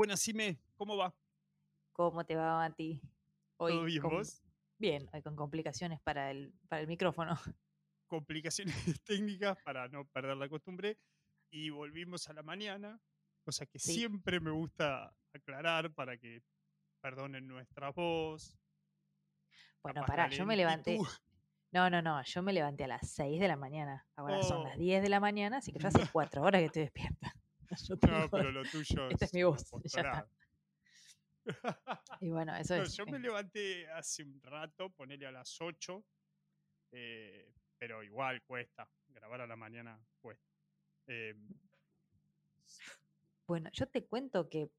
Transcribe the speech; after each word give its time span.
Buenas, 0.00 0.20
Sime, 0.20 0.58
¿cómo 0.78 0.96
va? 0.96 1.14
¿Cómo 1.92 2.24
te 2.24 2.34
va, 2.34 2.56
Mati? 2.56 3.02
¿Todo 3.58 3.82
Hoy 3.82 3.84
bien 3.84 4.00
con... 4.00 4.12
vos? 4.12 4.42
Bien, 4.78 5.06
hoy 5.12 5.20
con 5.20 5.36
complicaciones 5.36 6.00
para 6.00 6.30
el, 6.30 6.54
para 6.70 6.80
el 6.80 6.86
micrófono. 6.88 7.34
Complicaciones 8.08 8.74
técnicas 9.04 9.58
para 9.62 9.88
no 9.88 10.06
perder 10.06 10.38
la 10.38 10.48
costumbre. 10.48 10.96
Y 11.50 11.68
volvimos 11.68 12.26
a 12.30 12.32
la 12.32 12.42
mañana, 12.42 12.98
cosa 13.44 13.66
que 13.66 13.78
Sí. 13.78 13.92
siempre 13.92 14.40
me 14.40 14.50
gusta 14.52 15.14
aclarar 15.34 15.92
para 15.92 16.16
que 16.16 16.42
perdonen 17.02 17.46
nuestra 17.46 17.90
voz. 17.90 18.56
Bueno, 19.82 20.02
pará, 20.06 20.30
yo 20.30 20.46
me 20.46 20.56
levanté. 20.56 20.96
No, 21.72 21.90
no, 21.90 22.00
no, 22.00 22.22
yo 22.22 22.42
me 22.42 22.54
levanté 22.54 22.84
a 22.84 22.88
las 22.88 23.06
6 23.10 23.38
de 23.38 23.48
la 23.48 23.56
mañana. 23.56 24.08
Ahora 24.16 24.42
son 24.44 24.64
las 24.64 24.76
Oh, 24.76 24.80
10 24.80 25.02
de 25.02 25.10
la 25.10 25.20
mañana, 25.20 25.58
así 25.58 25.74
que 25.74 25.78
yo 25.78 25.88
hace 25.88 26.08
4 26.10 26.42
horas 26.42 26.60
que 26.62 26.66
estoy 26.68 26.82
despierta. 26.84 27.34
Yo 27.88 27.94
no, 28.08 28.28
pero 28.30 28.50
lo 28.50 28.62
tuyo 28.64 29.08
Esta 29.10 29.24
es 29.26 29.30
es 29.30 29.34
mi 29.34 29.42
voz, 29.44 29.70
ya 29.84 30.00
está. 30.00 30.28
Y 32.20 32.30
bueno, 32.30 32.54
eso 32.56 32.76
No, 32.76 32.82
es. 32.82 32.94
yo 32.96 33.06
me 33.06 33.18
levanté 33.18 33.88
hace 33.90 34.22
un 34.22 34.40
rato, 34.42 34.90
ponele 34.90 35.26
a 35.26 35.32
las 35.32 35.60
8, 35.60 36.04
eh, 36.92 37.52
pero 37.78 38.02
igual 38.02 38.42
cuesta. 38.42 38.88
Grabar 39.08 39.40
a 39.40 39.46
la 39.46 39.56
mañana 39.56 39.98
cuesta. 40.20 40.44
Eh, 41.06 41.34
Bueno, 43.46 43.70
yo 43.72 43.86
te 43.88 44.04
cuento 44.04 44.48
que 44.48 44.70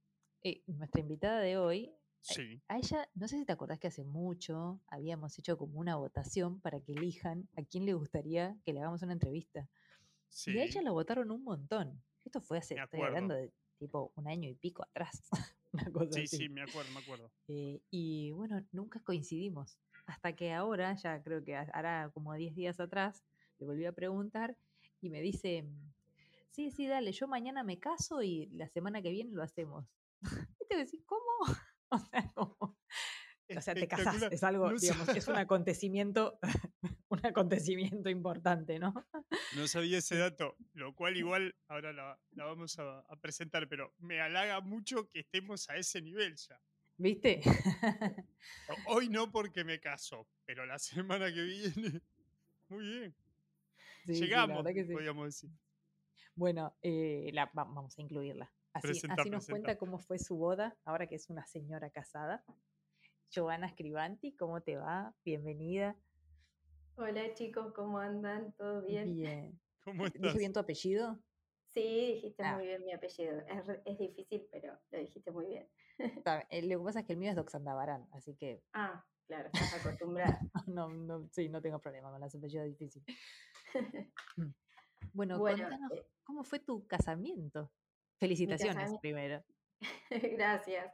eh, 0.44 0.64
nuestra 0.68 1.02
invitada 1.02 1.40
de 1.42 1.58
hoy, 1.58 1.94
sí, 2.22 2.62
a 2.68 2.78
ella, 2.78 3.10
no 3.16 3.28
sé 3.28 3.38
si 3.38 3.46
te 3.46 3.52
acordás 3.52 3.80
que 3.80 3.88
hace 3.88 4.04
mucho 4.04 4.80
habíamos 4.88 5.38
hecho 5.40 5.58
como 5.58 5.80
una 5.80 5.96
votación 5.98 6.62
para 6.62 6.80
que 6.80 6.94
elijan 6.94 7.50
a 7.58 7.64
quién 7.64 7.86
le 7.86 7.94
gustaría 7.94 8.56
que 8.64 8.72
le 8.74 8.80
hagamos 8.80 9.02
una 9.02 9.14
entrevista. 9.14 9.68
Y 10.46 10.58
a 10.60 10.64
ella 10.64 10.80
sí, 10.80 10.86
la 10.86 10.92
votaron 10.92 11.32
un 11.32 11.44
montón. 11.44 12.02
Esto 12.26 12.42
fue 12.42 12.58
hace, 12.60 12.76
estoy 12.76 13.02
hablando 13.02 13.34
de 13.36 13.52
tipo 13.80 14.12
un 14.16 14.28
año 14.28 14.50
y 14.50 14.56
pico 14.56 14.84
atrás, 14.84 15.24
una 15.74 15.92
cosa 15.92 16.16
Sí, 16.16 16.22
así. 16.26 16.38
sí, 16.38 16.50
me 16.50 16.62
acuerdo, 16.62 16.92
me 16.94 17.00
acuerdo. 17.00 17.32
Eh, 17.48 17.82
y 17.90 18.32
bueno, 18.32 18.66
nunca 18.72 19.00
coincidimos. 19.04 19.78
Hasta 20.06 20.36
que 20.36 20.54
ahora, 20.54 20.96
ya 20.96 21.22
creo 21.24 21.44
que 21.44 21.56
ha- 21.56 21.70
hará 21.74 22.10
como 22.14 22.34
10 22.36 22.56
días 22.56 22.80
atrás, 22.80 23.24
le 23.60 23.66
volví 23.66 23.86
a 23.86 23.92
preguntar 23.94 24.58
y 25.02 25.10
me 25.10 25.22
dice, 25.22 25.66
sí, 26.52 26.72
sí, 26.72 26.88
dale, 26.88 27.12
yo 27.12 27.28
mañana 27.28 27.64
me 27.64 27.80
caso 27.80 28.22
y 28.22 28.48
la 28.52 28.68
semana 28.70 29.02
que 29.02 29.10
viene 29.12 29.32
lo 29.34 29.44
hacemos. 29.44 29.86
Y 30.62 30.68
te 30.68 30.78
decís, 30.78 31.04
¿cómo? 31.06 31.22
O 31.94 31.98
sea, 32.00 32.32
¿cómo? 32.34 32.56
O 33.54 33.60
sea, 33.62 33.74
te 33.74 33.86
casás, 33.90 34.32
es 34.32 34.44
algo, 34.46 34.72
digamos, 34.80 35.10
es 35.10 35.28
un 35.28 35.36
acontecimiento, 35.36 36.40
un 37.22 37.30
acontecimiento 37.30 38.10
importante, 38.10 38.80
¿no? 38.80 38.94
no 39.56 39.68
sabía 39.68 39.98
ese 40.00 40.16
dato, 40.18 40.56
lo 40.74 40.94
cual 40.96 41.18
igual 41.18 41.56
ahora 41.68 41.94
la, 41.94 42.20
la 42.32 42.46
vamos 42.46 42.78
a, 42.80 43.00
a 43.00 43.16
presentar, 43.18 43.68
pero 43.68 43.94
me 44.00 44.22
halaga 44.22 44.60
mucho 44.62 45.08
que 45.08 45.20
estemos 45.20 45.70
a 45.70 45.76
ese 45.78 46.02
nivel 46.02 46.36
ya. 46.36 46.60
¿Viste? 46.98 47.42
Hoy 48.88 49.10
no 49.10 49.32
porque 49.32 49.64
me 49.64 49.80
caso, 49.80 50.28
pero 50.46 50.66
la 50.66 50.78
semana 50.80 51.34
que 51.34 51.42
viene. 51.44 52.02
Muy 52.70 52.86
bien. 52.88 53.16
Sí, 54.06 54.14
Llegamos, 54.14 54.66
sí. 54.68 54.84
podríamos 54.94 55.26
decir. 55.26 55.50
Bueno, 56.36 56.76
eh, 56.82 57.30
la, 57.34 57.46
va- 57.46 57.66
vamos 57.66 57.98
a 57.98 58.02
incluirla. 58.02 58.52
Así, 58.74 58.88
Presenta, 58.88 59.22
así 59.22 59.30
nos 59.30 59.46
presenta. 59.46 59.52
cuenta 59.68 59.78
cómo 59.80 59.98
fue 60.00 60.18
su 60.18 60.38
boda, 60.38 60.78
ahora 60.86 61.06
que 61.08 61.16
es 61.16 61.30
una 61.30 61.46
señora 61.46 61.90
casada. 61.90 62.44
Giovanna 63.30 63.68
Scrivanti, 63.70 64.34
¿cómo 64.34 64.62
te 64.62 64.78
va? 64.78 65.14
Bienvenida. 65.26 65.96
Hola 67.02 67.34
chicos, 67.34 67.74
¿cómo 67.74 67.98
andan? 67.98 68.54
¿Todo 68.54 68.84
bien? 68.84 69.16
Bien. 69.16 69.60
¿Cómo 69.84 70.06
bien 70.38 70.54
tu 70.54 70.60
apellido? 70.60 71.20
Sí, 71.74 72.14
dijiste 72.14 72.44
Ah, 72.44 72.58
muy 72.58 72.68
bien 72.68 72.86
mi 72.86 72.94
apellido. 72.94 73.42
Es, 73.86 73.98
difícil, 73.98 74.48
pero 74.52 74.78
lo 74.92 75.00
dijiste 75.00 75.32
muy 75.32 75.48
bien. 75.48 75.68
eh, 76.52 76.62
lo 76.62 76.78
que 76.78 76.86
pasa 76.86 77.00
es 77.00 77.06
que 77.08 77.14
el 77.14 77.18
mío 77.18 77.32
es 77.32 77.36
Doxandabarán, 77.36 78.08
así 78.12 78.36
que 78.36 78.62
Ah, 78.74 79.04
claro, 79.26 79.48
estás 79.48 79.74
acostumbrada. 79.80 80.40
no, 80.68 80.90
no, 80.90 81.28
sí, 81.32 81.50
no 81.50 81.60
tengo 81.60 81.80
problema 81.80 82.12
con 82.12 82.22
los 82.22 82.36
apellidos 82.36 82.68
difíciles. 82.68 83.18
Bueno, 85.14 85.40
Bueno, 85.40 85.64
contanos, 85.64 85.94
eh, 85.94 86.06
¿cómo 86.24 86.44
fue 86.44 86.60
tu 86.60 86.86
casamiento? 86.86 87.64
mi 87.64 87.70
Felicitaciones 88.20 88.76
casamiento. 88.76 89.02
primero. 89.02 89.44
Gracias. 90.38 90.94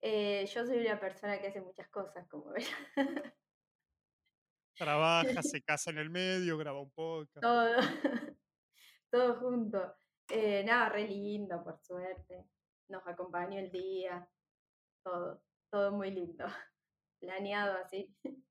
Eh, 0.00 0.46
yo 0.46 0.66
soy 0.66 0.78
una 0.78 0.98
persona 0.98 1.40
que 1.40 1.46
hace 1.46 1.60
muchas 1.60 1.88
cosas, 1.90 2.26
como 2.26 2.50
ven. 2.50 2.64
Trabaja, 4.76 5.42
se 5.42 5.62
casa 5.62 5.90
en 5.90 5.98
el 5.98 6.10
medio, 6.10 6.58
graba 6.58 6.80
un 6.80 6.90
podcast. 6.90 7.40
Todo, 7.42 7.76
todo 9.10 9.36
junto. 9.36 9.94
Eh, 10.30 10.64
nada, 10.64 10.88
re 10.88 11.06
lindo, 11.06 11.62
por 11.62 11.78
suerte. 11.80 12.44
Nos 12.88 13.06
acompañó 13.06 13.58
el 13.58 13.70
día, 13.70 14.28
todo, 15.04 15.42
todo 15.70 15.92
muy 15.92 16.10
lindo. 16.10 16.44
Planeado 17.20 17.78
así. 17.78 18.14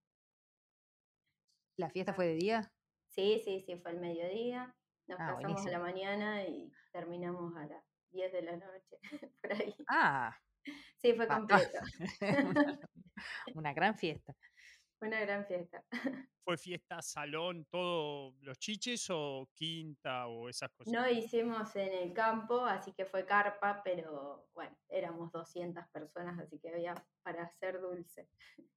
¿La 1.78 1.90
fiesta 1.90 2.14
fue 2.14 2.28
de 2.28 2.36
día? 2.36 2.72
Sí, 3.10 3.42
sí, 3.44 3.60
sí, 3.62 3.76
fue 3.78 3.92
el 3.92 4.00
mediodía. 4.00 4.76
Nos 5.08 5.20
Ah, 5.20 5.36
casamos 5.42 5.66
a 5.68 5.72
la 5.72 5.80
mañana 5.80 6.44
y 6.44 6.72
terminamos 6.92 7.56
a 7.58 7.66
las 7.66 7.84
10 8.12 8.32
de 8.32 8.42
la 8.44 8.56
noche, 8.58 9.00
por 9.42 9.54
ahí. 9.54 9.76
Ah, 9.90 10.38
Sí, 10.98 11.14
fue 11.14 11.26
va- 11.26 11.40
va. 11.40 11.40
completo. 11.40 11.80
una 13.56 13.74
gran 13.74 13.98
fiesta. 13.98 14.34
Fue 15.04 15.10
una 15.10 15.20
gran 15.20 15.46
fiesta. 15.46 15.84
¿Fue 16.46 16.56
fiesta, 16.58 17.02
salón, 17.02 17.66
todo 17.70 18.36
los 18.40 18.58
chiches 18.58 19.06
o 19.10 19.50
quinta 19.54 20.28
o 20.28 20.48
esas 20.48 20.72
cosas? 20.72 20.94
No 20.94 21.10
hicimos 21.10 21.76
en 21.76 21.92
el 21.92 22.14
campo, 22.14 22.66
así 22.66 22.94
que 22.94 23.04
fue 23.06 23.26
carpa, 23.26 23.82
pero 23.84 24.48
bueno, 24.54 24.78
éramos 24.88 25.30
200 25.34 25.86
personas, 25.90 26.40
así 26.40 26.58
que 26.58 26.70
había 26.70 26.96
para 27.22 27.44
hacer 27.44 27.82
dulce. 27.82 28.30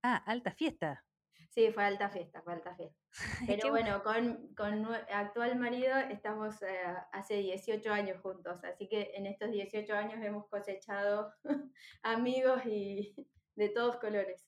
Ah, 0.02 0.16
alta 0.26 0.50
fiesta. 0.50 1.04
Sí, 1.48 1.70
fue 1.70 1.84
alta 1.84 2.08
fiesta, 2.10 2.42
fue 2.42 2.54
alta 2.54 2.74
fiesta. 2.74 3.00
Pero 3.46 3.70
bueno, 3.70 4.02
con, 4.02 4.52
con 4.56 4.84
actual 4.94 5.56
marido 5.56 5.96
estamos 5.96 6.60
eh, 6.62 6.80
hace 7.12 7.34
18 7.36 7.92
años 7.92 8.20
juntos, 8.20 8.64
así 8.64 8.88
que 8.88 9.12
en 9.14 9.26
estos 9.26 9.52
18 9.52 9.94
años 9.94 10.20
hemos 10.24 10.48
cosechado 10.48 11.32
amigos 12.02 12.62
y 12.66 13.14
de 13.54 13.68
todos 13.68 13.96
colores. 13.98 14.44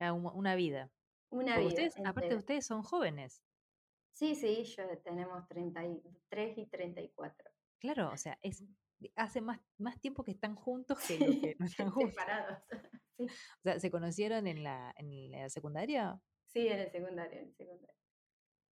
ah, 0.00 0.14
un- 0.14 0.24
una 0.34 0.54
vida. 0.54 0.90
Una 1.30 1.54
Porque 1.56 1.68
vida 1.68 1.86
ustedes, 1.86 2.06
aparte 2.06 2.34
ustedes 2.36 2.66
son 2.66 2.82
jóvenes. 2.82 3.42
Sí, 4.12 4.34
sí, 4.34 4.64
yo 4.64 4.84
tenemos 5.04 5.46
33 5.48 6.58
y 6.58 6.66
34. 6.66 7.50
Claro, 7.78 8.10
o 8.12 8.16
sea, 8.16 8.38
es 8.42 8.64
hace 9.14 9.40
más, 9.40 9.60
más 9.78 10.00
tiempo 10.00 10.24
que 10.24 10.32
están 10.32 10.56
juntos 10.56 10.98
que 11.06 11.18
lo 11.18 11.40
que 11.40 11.54
no 11.58 11.66
están 11.66 11.90
juntos. 11.90 12.10
Separados. 12.14 12.58
Sí, 13.18 13.24
O 13.26 13.62
sea, 13.64 13.80
¿se 13.80 13.90
conocieron 13.90 14.46
en 14.46 14.62
la, 14.62 14.94
en 14.96 15.32
la 15.32 15.48
secundaria? 15.50 16.20
sí, 16.46 16.68
en 16.68 16.78
el 16.78 16.88
secundario, 16.92 17.40
en 17.40 17.48
el 17.48 17.54
secundario. 17.56 17.94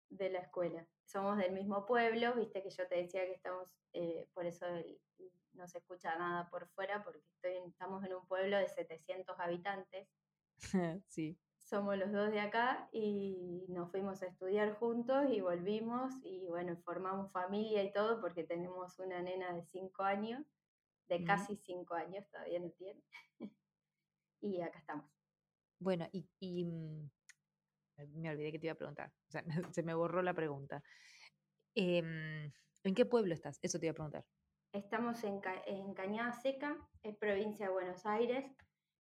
De 0.09 0.31
la 0.31 0.39
escuela. 0.39 0.87
Somos 1.05 1.37
del 1.37 1.53
mismo 1.53 1.85
pueblo, 1.85 2.33
viste 2.37 2.63
que 2.63 2.71
yo 2.71 2.87
te 2.87 2.95
decía 2.95 3.25
que 3.27 3.33
estamos, 3.33 3.69
eh, 3.93 4.29
por 4.33 4.47
eso 4.47 4.67
el- 4.69 5.01
no 5.53 5.67
se 5.67 5.79
escucha 5.79 6.17
nada 6.17 6.49
por 6.49 6.69
fuera, 6.69 7.03
porque 7.03 7.23
estoy 7.35 7.57
estamos 7.69 8.05
en 8.05 8.15
un 8.15 8.25
pueblo 8.29 8.57
de 8.57 8.69
700 8.69 9.35
habitantes. 9.41 10.09
sí. 11.09 11.37
Somos 11.69 11.99
los 11.99 12.13
dos 12.13 12.31
de 12.31 12.39
acá 12.39 12.89
y 12.93 13.67
nos 13.69 13.91
fuimos 13.91 14.23
a 14.23 14.27
estudiar 14.27 14.75
juntos 14.79 15.27
y 15.33 15.41
volvimos 15.41 16.13
y 16.23 16.47
bueno, 16.47 16.77
formamos 16.85 17.33
familia 17.33 17.83
y 17.83 17.93
todo 17.93 18.21
porque 18.21 18.45
tenemos 18.45 19.01
una 19.01 19.21
nena 19.21 19.53
de 19.53 19.65
5 19.65 20.05
años, 20.05 20.47
de 21.09 21.25
casi 21.25 21.57
5 21.57 21.95
años, 21.95 22.25
todavía 22.31 22.61
no 22.61 22.71
tiene. 22.71 23.03
y 24.41 24.61
acá 24.61 24.79
estamos. 24.79 25.11
Bueno, 25.81 26.07
y, 26.13 26.29
y, 26.39 26.67
mm, 26.67 27.11
me- 27.99 28.07
me 28.07 28.31
olvidé 28.31 28.53
que 28.53 28.59
te 28.61 28.67
iba 28.67 28.75
a 28.75 28.79
preguntar. 28.79 29.13
O 29.29 29.33
sea, 29.33 29.43
se 29.77 29.83
me 29.83 29.93
borró 29.95 30.23
la 30.23 30.35
pregunta. 30.35 30.85
Em, 31.75 32.53
¿en 32.85 32.95
qué 32.95 33.07
pueblo 33.07 33.35
estás? 33.35 33.59
Eso 33.61 33.81
te 33.81 33.87
iba 33.87 33.91
a 33.91 33.95
preguntar. 33.95 34.25
Estamos 34.73 35.25
en, 35.25 35.41
Ca- 35.41 35.65
en 35.67 35.95
Cañada 35.95 36.33
Seca, 36.33 36.77
es 37.03 37.17
provincia 37.17 37.67
de 37.67 37.73
Buenos 37.73 38.07
Aires, 38.07 38.45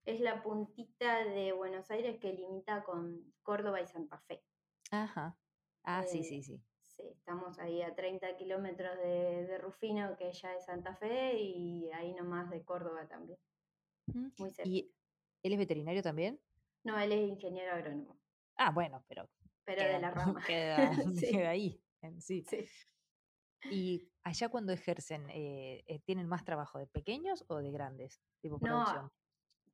es 0.06 0.20
la 0.20 0.42
puntita 0.42 1.24
de 1.24 1.52
Buenos 1.52 1.90
Aires 1.90 2.18
que 2.20 2.32
limita 2.32 2.82
con 2.84 3.34
Córdoba 3.42 3.82
y 3.82 3.86
Santa 3.86 4.18
Fe. 4.20 4.46
Ajá. 4.90 5.38
Ah, 5.84 6.02
sí, 6.04 6.24
Eh, 6.24 6.24
sí, 6.24 6.42
sí. 6.42 6.64
sí, 6.80 7.02
estamos 7.12 7.58
ahí 7.58 7.82
a 7.82 7.94
30 7.94 8.36
kilómetros 8.36 8.96
de, 8.98 9.46
de 9.46 9.58
Rufino, 9.58 10.16
que 10.16 10.32
ya 10.32 10.54
es 10.54 10.64
Santa 10.66 10.94
Fe, 10.96 11.34
y 11.40 11.90
ahí 11.92 12.12
nomás 12.14 12.50
de 12.50 12.64
Córdoba 12.64 13.08
también, 13.08 13.38
Mm, 14.12 14.28
muy 14.38 14.50
cerca. 14.50 14.72
¿Y 14.72 14.94
él 15.42 15.52
es 15.52 15.58
veterinario 15.58 16.02
también? 16.02 16.40
No, 16.84 16.98
él 16.98 17.12
es 17.12 17.28
ingeniero 17.28 17.72
agrónomo, 17.74 18.22
Ah, 18.56 18.70
bueno, 18.72 19.04
pero 19.08 19.30
pero 19.64 19.86
de 19.88 19.98
la 19.98 20.10
rama. 20.10 20.42
queda, 20.44 20.90
Sí, 21.14 21.26
queda 21.30 21.50
ahí, 21.50 21.84
en 22.02 22.20
sí. 22.20 22.50
sí. 22.50 22.66
¿Y 23.68 24.12
allá 24.22 24.48
cuando 24.48 24.72
ejercen, 24.72 25.28
eh, 25.30 25.82
eh, 25.86 26.00
tienen 26.00 26.28
más 26.28 26.44
trabajo 26.44 26.78
de 26.78 26.86
pequeños 26.86 27.44
o 27.48 27.56
de 27.58 27.70
grandes? 27.72 28.22
Tipo 28.40 28.60
No, 28.60 28.82
producción. 28.84 29.12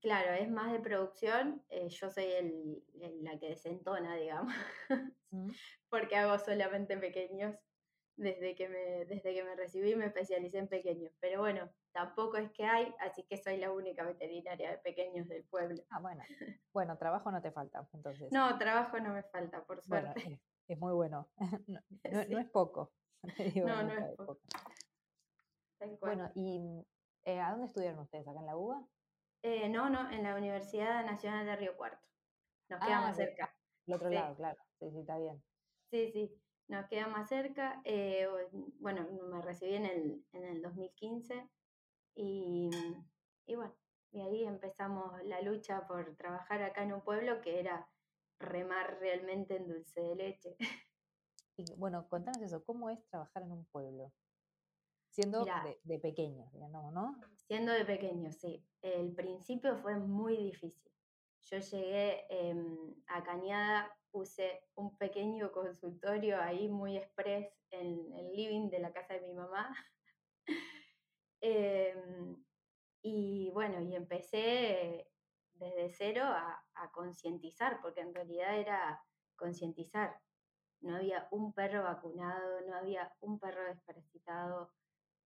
Claro, 0.02 0.32
es 0.32 0.50
más 0.50 0.70
de 0.72 0.80
producción, 0.80 1.64
eh, 1.70 1.88
yo 1.88 2.10
soy 2.10 2.24
el- 2.24 2.84
el- 3.00 3.24
la 3.24 3.38
que 3.38 3.48
desentona, 3.50 4.14
digamos, 4.16 4.52
Mm, 5.30 5.48
porque 5.88 6.16
hago 6.16 6.38
solamente 6.38 6.98
pequeños. 6.98 7.56
desde 8.14 8.54
que 8.54 8.68
me, 8.68 9.06
desde 9.06 9.32
que 9.32 9.42
me 9.42 9.56
recibí 9.56 9.94
me 9.96 10.04
especialicé 10.04 10.58
en 10.58 10.68
pequeños. 10.68 11.14
Pero 11.18 11.40
bueno, 11.40 11.72
tampoco 11.92 12.36
es 12.36 12.52
que 12.52 12.64
hay, 12.66 12.94
así 13.00 13.22
que 13.24 13.38
soy 13.38 13.56
la 13.56 13.72
única 13.72 14.04
veterinaria 14.04 14.70
de 14.70 14.78
pequeños 14.78 15.26
del 15.28 15.44
pueblo. 15.44 15.82
Ah, 15.88 15.98
bueno. 16.00 16.22
Bueno, 16.74 16.98
trabajo 16.98 17.30
no 17.30 17.40
te 17.40 17.50
falta, 17.52 17.86
entonces. 17.94 18.30
No, 18.32 18.58
trabajo 18.58 18.98
no 19.00 19.12
me 19.14 19.22
falta, 19.22 19.64
por 19.64 19.82
Bueno, 19.86 20.12
suerte. 20.12 20.32
es, 20.34 20.40
es 20.68 20.78
muy 20.78 20.92
bueno. 20.92 21.30
No, 21.68 21.80
no- 22.10 22.22
Sí. 22.24 22.28
no 22.28 22.38
es 22.38 22.50
poco. 22.50 22.92
digo, 23.38 23.66
No, 23.68 23.82
no 23.82 23.92
es 23.92 24.16
poco. 24.16 24.40
Bueno, 26.00 26.30
¿y 26.34 26.60
eh, 27.24 27.40
a 27.40 27.50
dónde 27.52 27.66
estudiaron 27.66 28.00
ustedes? 28.00 28.28
¿Acá 28.28 28.40
en 28.40 28.46
la 28.46 28.56
UBA? 28.56 28.86
Eh, 29.42 29.68
no, 29.68 29.90
no, 29.90 30.10
en 30.10 30.22
la 30.22 30.36
Universidad 30.36 31.04
Nacional 31.04 31.44
de 31.46 31.56
Río 31.56 31.76
Cuarto. 31.76 32.06
Nos 32.68 32.80
queda 32.82 32.96
Ah, 32.96 33.02
más 33.02 33.16
cerca. 33.16 33.56
Del 33.86 33.96
otro 33.96 34.08
Sí. 34.10 34.14
lado, 34.14 34.36
claro. 34.36 34.58
Sí, 34.78 34.90
sí, 34.90 35.00
está 35.00 35.18
bien. 35.18 35.44
Sí, 35.90 36.08
sí, 36.12 36.42
nos 36.68 36.86
queda 36.88 37.06
más 37.08 37.28
cerca. 37.28 37.82
eh, 37.84 38.26
bueno, 38.80 39.08
me 39.30 39.42
recibí 39.42 39.74
en 39.74 39.86
el, 39.86 40.26
en 40.32 40.44
el 40.44 40.62
2015 40.62 41.50
y, 42.14 42.70
y 43.46 43.54
bueno, 43.56 43.76
y 44.12 44.20
ahí 44.22 44.44
empezamos 44.44 45.22
la 45.24 45.42
lucha 45.42 45.86
por 45.86 46.16
trabajar 46.16 46.62
acá 46.62 46.82
en 46.84 46.94
un 46.94 47.02
pueblo 47.02 47.40
que 47.42 47.60
era 47.60 47.90
remar 48.38 48.98
realmente 49.00 49.56
en 49.56 49.68
dulce 49.68 50.00
de 50.02 50.16
leche. 50.16 50.56
Y 51.56 51.72
bueno, 51.74 52.08
contanos 52.08 52.42
eso, 52.42 52.62
¿cómo 52.64 52.90
es 52.90 53.06
trabajar 53.08 53.42
en 53.44 53.52
un 53.52 53.64
pueblo? 53.66 54.12
Siendo 55.12 55.42
Mirá. 55.42 55.62
de, 55.62 55.78
de 55.84 55.98
pequeños, 55.98 56.50
digamos, 56.52 56.90
¿no? 56.94 57.20
Siendo 57.36 57.70
de 57.72 57.84
pequeño, 57.84 58.32
sí. 58.32 58.66
El 58.80 59.14
principio 59.14 59.76
fue 59.76 59.96
muy 59.96 60.38
difícil. 60.38 60.90
Yo 61.42 61.58
llegué 61.58 62.24
em, 62.30 62.94
a 63.08 63.22
Cañada, 63.22 63.94
puse 64.10 64.64
un 64.74 64.96
pequeño 64.96 65.52
consultorio 65.52 66.40
ahí 66.40 66.66
muy 66.66 66.96
express 66.96 67.52
en 67.70 68.10
el 68.14 68.32
living 68.34 68.70
de 68.70 68.78
la 68.78 68.90
casa 68.90 69.14
de 69.14 69.20
mi 69.20 69.34
mamá. 69.34 69.74
Em, 71.44 72.36
y 73.02 73.50
bueno, 73.50 73.80
y 73.80 73.96
empecé 73.96 75.10
desde 75.54 75.90
cero 75.90 76.22
a, 76.24 76.64
a 76.74 76.92
concientizar, 76.92 77.80
porque 77.82 78.00
en 78.00 78.14
realidad 78.14 78.56
era 78.56 79.04
concientizar. 79.34 80.16
No 80.80 80.94
había 80.96 81.26
un 81.32 81.52
perro 81.52 81.82
vacunado, 81.82 82.60
no 82.60 82.76
había 82.76 83.12
un 83.20 83.40
perro 83.40 83.64
desparasitado, 83.64 84.72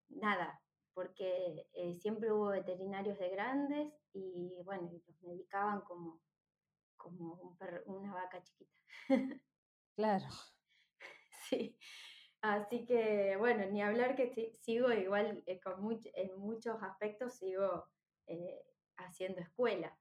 nada, 0.08 0.62
porque 0.94 1.68
eh, 1.74 1.96
siempre 1.96 2.32
hubo 2.32 2.48
veterinarios 2.48 3.18
de 3.18 3.28
grandes 3.30 3.94
y 4.12 4.62
bueno, 4.64 4.90
los 5.06 5.22
medicaban 5.22 5.82
como, 5.82 6.22
como 6.96 7.34
un 7.34 7.58
perro- 7.58 7.84
una 7.86 8.14
vaca 8.14 8.42
chiquita. 8.42 8.80
Claro. 9.96 10.26
Sí, 11.48 11.78
así 12.42 12.84
que 12.86 13.36
bueno, 13.38 13.66
ni 13.66 13.82
hablar 13.82 14.16
que 14.16 14.28
si- 14.34 14.52
sigo 14.52 14.92
igual 14.92 15.42
eh, 15.46 15.60
con 15.60 15.80
much- 15.82 16.10
en 16.14 16.36
muchos 16.38 16.82
aspectos 16.82 17.34
sigo 17.34 17.86
eh, 18.26 18.64
haciendo 18.96 19.40
escuela, 19.40 19.98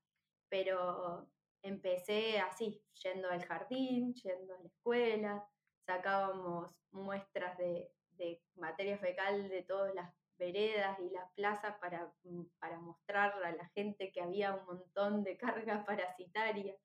pero 0.49 1.31
empecé 1.61 2.39
así, 2.39 2.85
yendo 3.03 3.29
al 3.29 3.43
jardín, 3.45 4.13
yendo 4.13 4.55
a 4.55 4.59
la 4.59 4.67
escuela, 4.67 5.49
sacábamos 5.85 6.75
muestras 6.91 7.57
de, 7.57 7.94
de 8.17 8.41
materia 8.55 8.97
fecal 8.97 9.49
de 9.49 9.63
todas 9.63 9.93
las 9.93 10.13
veredas 10.37 10.99
y 10.99 11.09
las 11.09 11.31
plazas 11.33 11.75
para, 11.79 12.13
mm, 12.23 12.43
para 12.59 12.79
mostrar 12.79 13.33
a 13.43 13.51
la 13.51 13.67
gente 13.69 14.11
que 14.11 14.21
había 14.21 14.53
un 14.53 14.65
montón 14.65 15.23
de 15.23 15.37
carga 15.65 15.85
parasitaria. 15.85 16.75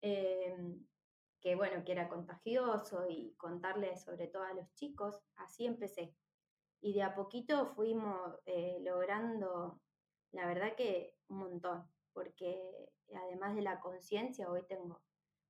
Em, 0.00 0.84
que 1.40 1.56
bueno, 1.56 1.84
que 1.84 1.92
era 1.92 2.08
contagioso 2.08 3.06
y 3.08 3.34
contarles 3.36 4.02
sobre 4.02 4.28
todo 4.28 4.44
a 4.44 4.54
los 4.54 4.72
chicos, 4.74 5.20
así 5.36 5.66
empecé. 5.66 6.14
Y 6.80 6.94
de 6.94 7.02
a 7.02 7.14
poquito 7.14 7.66
fuimos 7.74 8.38
eh, 8.46 8.78
logrando, 8.82 9.80
la 10.32 10.46
verdad 10.46 10.74
que 10.76 11.16
un 11.28 11.38
montón, 11.38 11.88
porque 12.12 12.90
además 13.14 13.56
de 13.56 13.62
la 13.62 13.80
conciencia, 13.80 14.50
hoy 14.50 14.62
tengo, 14.68 15.02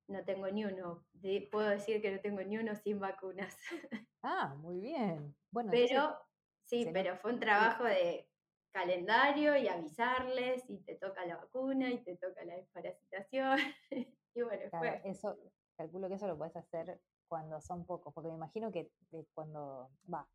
no 0.07 0.25
tengo 0.25 0.49
ni 0.49 0.65
uno, 0.65 1.05
puedo 1.51 1.69
decir 1.69 2.01
que 2.01 2.11
no 2.11 2.19
tengo 2.21 2.41
ni 2.41 2.57
uno 2.57 2.75
sin 2.75 2.99
vacunas. 2.99 3.55
Ah, 4.23 4.55
muy 4.55 4.79
bien. 4.79 5.35
Bueno, 5.51 5.69
Pero 5.71 6.17
sí, 6.63 6.89
pero 6.93 7.17
fue 7.17 7.33
un 7.33 7.39
trabajo 7.39 7.83
de 7.83 8.29
calendario 8.71 9.55
y 9.57 9.67
avisarles 9.67 10.67
y 10.69 10.79
te 10.79 10.95
toca 10.95 11.25
la 11.25 11.37
vacuna 11.37 11.91
y 11.91 12.03
te 12.03 12.15
toca 12.15 12.43
la 12.45 12.55
desparasitación. 12.55 13.59
y 14.33 14.41
bueno, 14.41 14.69
claro, 14.69 14.99
fue. 15.01 15.11
eso, 15.11 15.37
calculo 15.77 16.07
que 16.07 16.15
eso 16.15 16.27
lo 16.27 16.37
puedes 16.37 16.55
hacer 16.55 16.99
cuando 17.27 17.61
son 17.61 17.85
pocos, 17.85 18.13
porque 18.13 18.29
me 18.29 18.35
imagino 18.35 18.71
que 18.71 18.91
cuando, 19.33 19.91
va, 20.11 20.27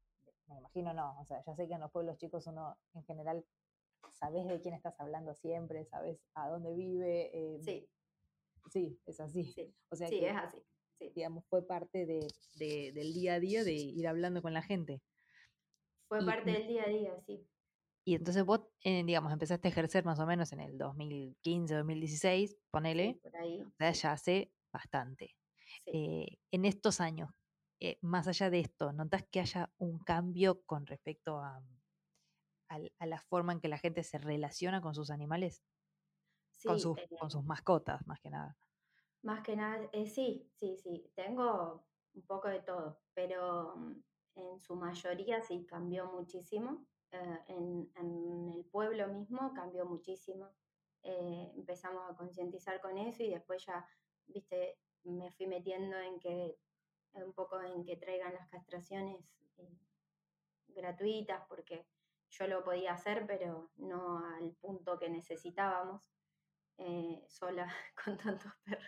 me 0.48 0.58
imagino 0.58 0.92
no, 0.92 1.18
o 1.20 1.24
sea, 1.24 1.42
ya 1.44 1.54
sé 1.54 1.66
que 1.66 1.74
en 1.74 1.80
los 1.80 1.90
pueblos 1.90 2.16
chicos 2.18 2.46
uno 2.46 2.78
en 2.94 3.04
general 3.04 3.44
sabes 4.12 4.46
de 4.46 4.60
quién 4.60 4.74
estás 4.74 4.98
hablando 5.00 5.34
siempre, 5.34 5.84
sabes 5.84 6.18
a 6.34 6.48
dónde 6.48 6.74
vive, 6.74 7.30
eh, 7.32 7.60
Sí, 7.62 7.88
sí, 8.70 9.00
es 9.06 9.20
así. 9.20 9.44
sí, 9.44 9.74
O 9.90 9.96
sea 9.96 10.08
sí, 10.08 10.20
que, 10.20 10.28
es 10.28 10.36
así. 10.36 10.62
Sí. 10.98 11.12
digamos, 11.14 11.44
fue 11.48 11.66
parte 11.66 12.06
de, 12.06 12.26
de- 12.56 12.92
del 12.92 13.12
día 13.14 13.34
a 13.34 13.40
día 13.40 13.64
de 13.64 13.72
ir 13.74 14.06
hablando 14.08 14.42
con 14.42 14.52
la 14.52 14.62
gente. 14.62 15.00
Fue 16.08 16.22
Y- 16.22 16.26
parte 16.26 16.50
del 16.52 16.66
día 16.68 16.84
a 16.84 16.88
día, 16.88 17.20
sí. 17.26 17.46
Y 18.04 18.14
entonces 18.14 18.42
vos, 18.44 18.62
eh, 18.84 19.04
digamos, 19.04 19.32
empezaste 19.32 19.68
a 19.68 19.70
ejercer 19.70 20.04
más 20.04 20.18
o 20.18 20.26
menos 20.26 20.52
en 20.52 20.60
el 20.60 20.78
2015, 20.78 21.74
2016, 21.74 22.50
sí, 22.52 22.58
ponele, 22.70 23.20
por 23.22 23.36
ahí. 23.36 23.60
o 23.62 23.70
sea, 23.76 23.92
ya 23.92 24.12
hace 24.12 24.52
bastante. 24.72 25.36
Sí. 25.84 25.90
Eh, 25.92 26.38
en 26.50 26.64
estos 26.64 27.00
años, 27.02 27.30
eh, 27.80 27.98
más 28.00 28.26
allá 28.26 28.48
de 28.50 28.60
esto, 28.60 28.92
¿notás 28.92 29.24
que 29.30 29.40
haya 29.40 29.70
un 29.76 29.98
cambio 29.98 30.62
con 30.64 30.86
respecto 30.86 31.38
a, 31.38 31.62
a 32.70 33.06
la 33.06 33.20
forma 33.20 33.52
en 33.52 33.60
que 33.60 33.68
la 33.68 33.78
gente 33.78 34.02
se 34.02 34.18
relaciona 34.18 34.80
con 34.80 34.94
sus 34.94 35.10
animales? 35.10 35.62
con, 36.64 36.76
Sí, 36.76 36.82
sus, 36.82 36.98
eh, 36.98 37.08
con 37.20 37.30
sus 37.30 37.44
mascotas, 37.44 38.04
más 38.06 38.18
que 38.20 38.30
nada. 38.30 38.56
Más 39.22 39.42
que 39.42 39.56
nada, 39.56 39.88
eh, 39.92 40.06
sí, 40.06 40.48
sí, 40.54 40.76
sí, 40.76 41.10
tengo 41.14 41.86
un 42.14 42.22
poco 42.26 42.48
de 42.48 42.60
todo, 42.60 43.00
pero 43.14 43.74
mm, 43.76 44.02
en 44.36 44.60
su 44.60 44.76
mayoría 44.76 45.40
sí 45.42 45.66
cambió 45.66 46.06
muchísimo. 46.12 46.86
eh, 47.10 47.38
en, 47.48 47.90
en 47.96 48.50
el 48.54 48.64
pueblo 48.66 49.08
mismo 49.08 49.52
cambió 49.54 49.86
muchísimo. 49.86 50.50
eh, 51.02 51.52
empezamos 51.56 52.10
a 52.10 52.14
concientizar 52.16 52.80
con 52.80 52.98
eso 52.98 53.22
y 53.22 53.30
después 53.30 53.64
ya, 53.66 53.86
viste, 54.26 54.78
me 55.04 55.30
fui 55.30 55.46
metiendo 55.46 55.96
en 55.98 56.18
que, 56.20 56.58
un 57.14 57.32
poco 57.34 57.60
en 57.62 57.84
que 57.84 57.96
traigan 57.96 58.34
las 58.34 58.48
castraciones 58.48 59.24
eh, 59.58 59.78
gratuitas, 60.68 61.44
porque 61.48 61.86
yo 62.30 62.46
lo 62.48 62.62
podía 62.64 62.92
hacer, 62.94 63.26
pero 63.26 63.70
no 63.76 64.18
al 64.18 64.52
punto 64.56 64.98
que 64.98 65.08
necesitábamos 65.10 66.02
eh, 66.78 67.24
sola 67.28 67.66
con 68.04 68.16
tantos 68.16 68.52
perros. 68.64 68.86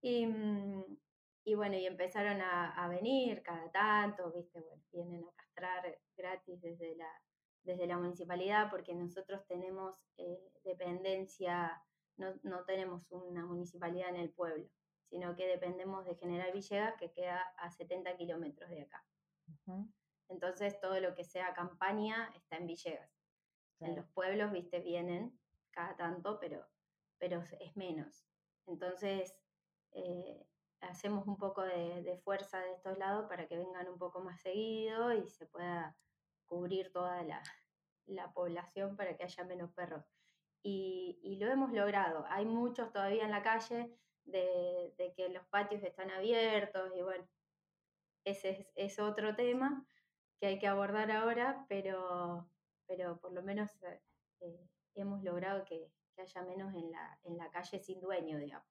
Y, 0.00 0.26
mm, 0.26 0.98
y 1.44 1.54
bueno, 1.54 1.76
y 1.76 1.86
empezaron 1.86 2.40
a, 2.40 2.72
a 2.72 2.88
venir 2.88 3.42
cada 3.42 3.70
tanto, 3.70 4.32
viste, 4.32 4.60
bueno, 4.60 4.82
vienen 4.92 5.24
a 5.24 5.32
castrar 5.36 5.98
gratis 6.16 6.60
desde 6.60 6.96
la, 6.96 7.08
desde 7.64 7.86
la 7.86 7.98
municipalidad 7.98 8.70
porque 8.70 8.94
nosotros 8.94 9.46
tenemos 9.46 9.96
eh, 10.16 10.52
dependencia, 10.64 11.82
no, 12.16 12.34
no 12.42 12.64
tenemos 12.64 13.10
una 13.10 13.44
municipalidad 13.44 14.10
en 14.10 14.16
el 14.16 14.30
pueblo, 14.30 14.68
sino 15.08 15.36
que 15.36 15.46
dependemos 15.46 16.04
de 16.04 16.16
General 16.16 16.52
Villegas, 16.52 16.94
que 16.98 17.12
queda 17.12 17.42
a 17.58 17.70
70 17.70 18.16
kilómetros 18.16 18.70
de 18.70 18.82
acá. 18.82 19.04
Entonces 20.28 20.80
todo 20.80 20.98
lo 21.00 21.14
que 21.14 21.24
sea 21.24 21.54
campaña 21.54 22.30
está 22.34 22.56
en 22.56 22.66
Villegas. 22.66 23.10
En 23.80 23.96
los 23.96 24.06
pueblos, 24.12 24.52
viste, 24.52 24.80
vienen 24.80 25.38
cada 25.72 25.96
tanto, 25.96 26.38
pero, 26.38 26.64
pero 27.22 27.40
es- 27.60 27.76
menos. 27.76 28.26
Entonces, 28.66 29.32
eh, 29.92 30.44
hacemos 30.80 31.24
un 31.28 31.36
poco 31.36 31.62
de, 31.62 32.20
fuerza 32.24 32.58
de 32.58 32.72
estos 32.72 32.98
lados 32.98 33.28
para 33.28 33.46
que 33.46 33.56
vengan 33.56 33.88
un 33.88 33.96
poco 33.96 34.20
más 34.20 34.40
seguido 34.40 35.12
y 35.12 35.28
se 35.28 35.46
pueda 35.46 35.96
cubrir 36.46 36.90
toda 36.90 37.22
la, 37.22 37.40
la 38.06 38.32
población 38.32 38.96
para 38.96 39.16
que 39.16 39.22
haya 39.22 39.44
menos 39.44 39.72
perros. 39.72 40.04
Y, 40.64 41.20
y 41.22 41.36
lo 41.36 41.46
hemos 41.48 41.72
logrado. 41.72 42.24
Hay 42.28 42.44
muchos 42.44 42.90
todavía 42.92 43.24
en 43.24 43.30
la 43.30 43.44
calle 43.44 43.96
de, 44.24 44.92
que 45.16 45.28
los 45.28 45.46
patios 45.46 45.84
están 45.84 46.10
abiertos 46.10 46.90
y 46.96 47.02
bueno, 47.02 47.28
ese 48.24 48.50
es, 48.50 48.66
es 48.74 48.98
otro 48.98 49.36
tema 49.36 49.86
que 50.40 50.46
hay 50.48 50.58
que 50.58 50.66
abordar 50.66 51.12
ahora, 51.12 51.66
pero, 51.68 52.50
pero 52.88 53.20
por 53.20 53.32
lo 53.32 53.42
menos 53.44 53.70
eh, 54.40 54.68
hemos 54.96 55.22
logrado 55.22 55.64
que, 55.64 55.92
que 56.14 56.22
haya 56.22 56.42
menos 56.42 56.74
en 56.74 56.90
la, 56.90 57.18
en 57.24 57.36
la 57.36 57.50
calle 57.50 57.78
sin 57.78 58.00
dueño, 58.00 58.38
digamos. 58.38 58.68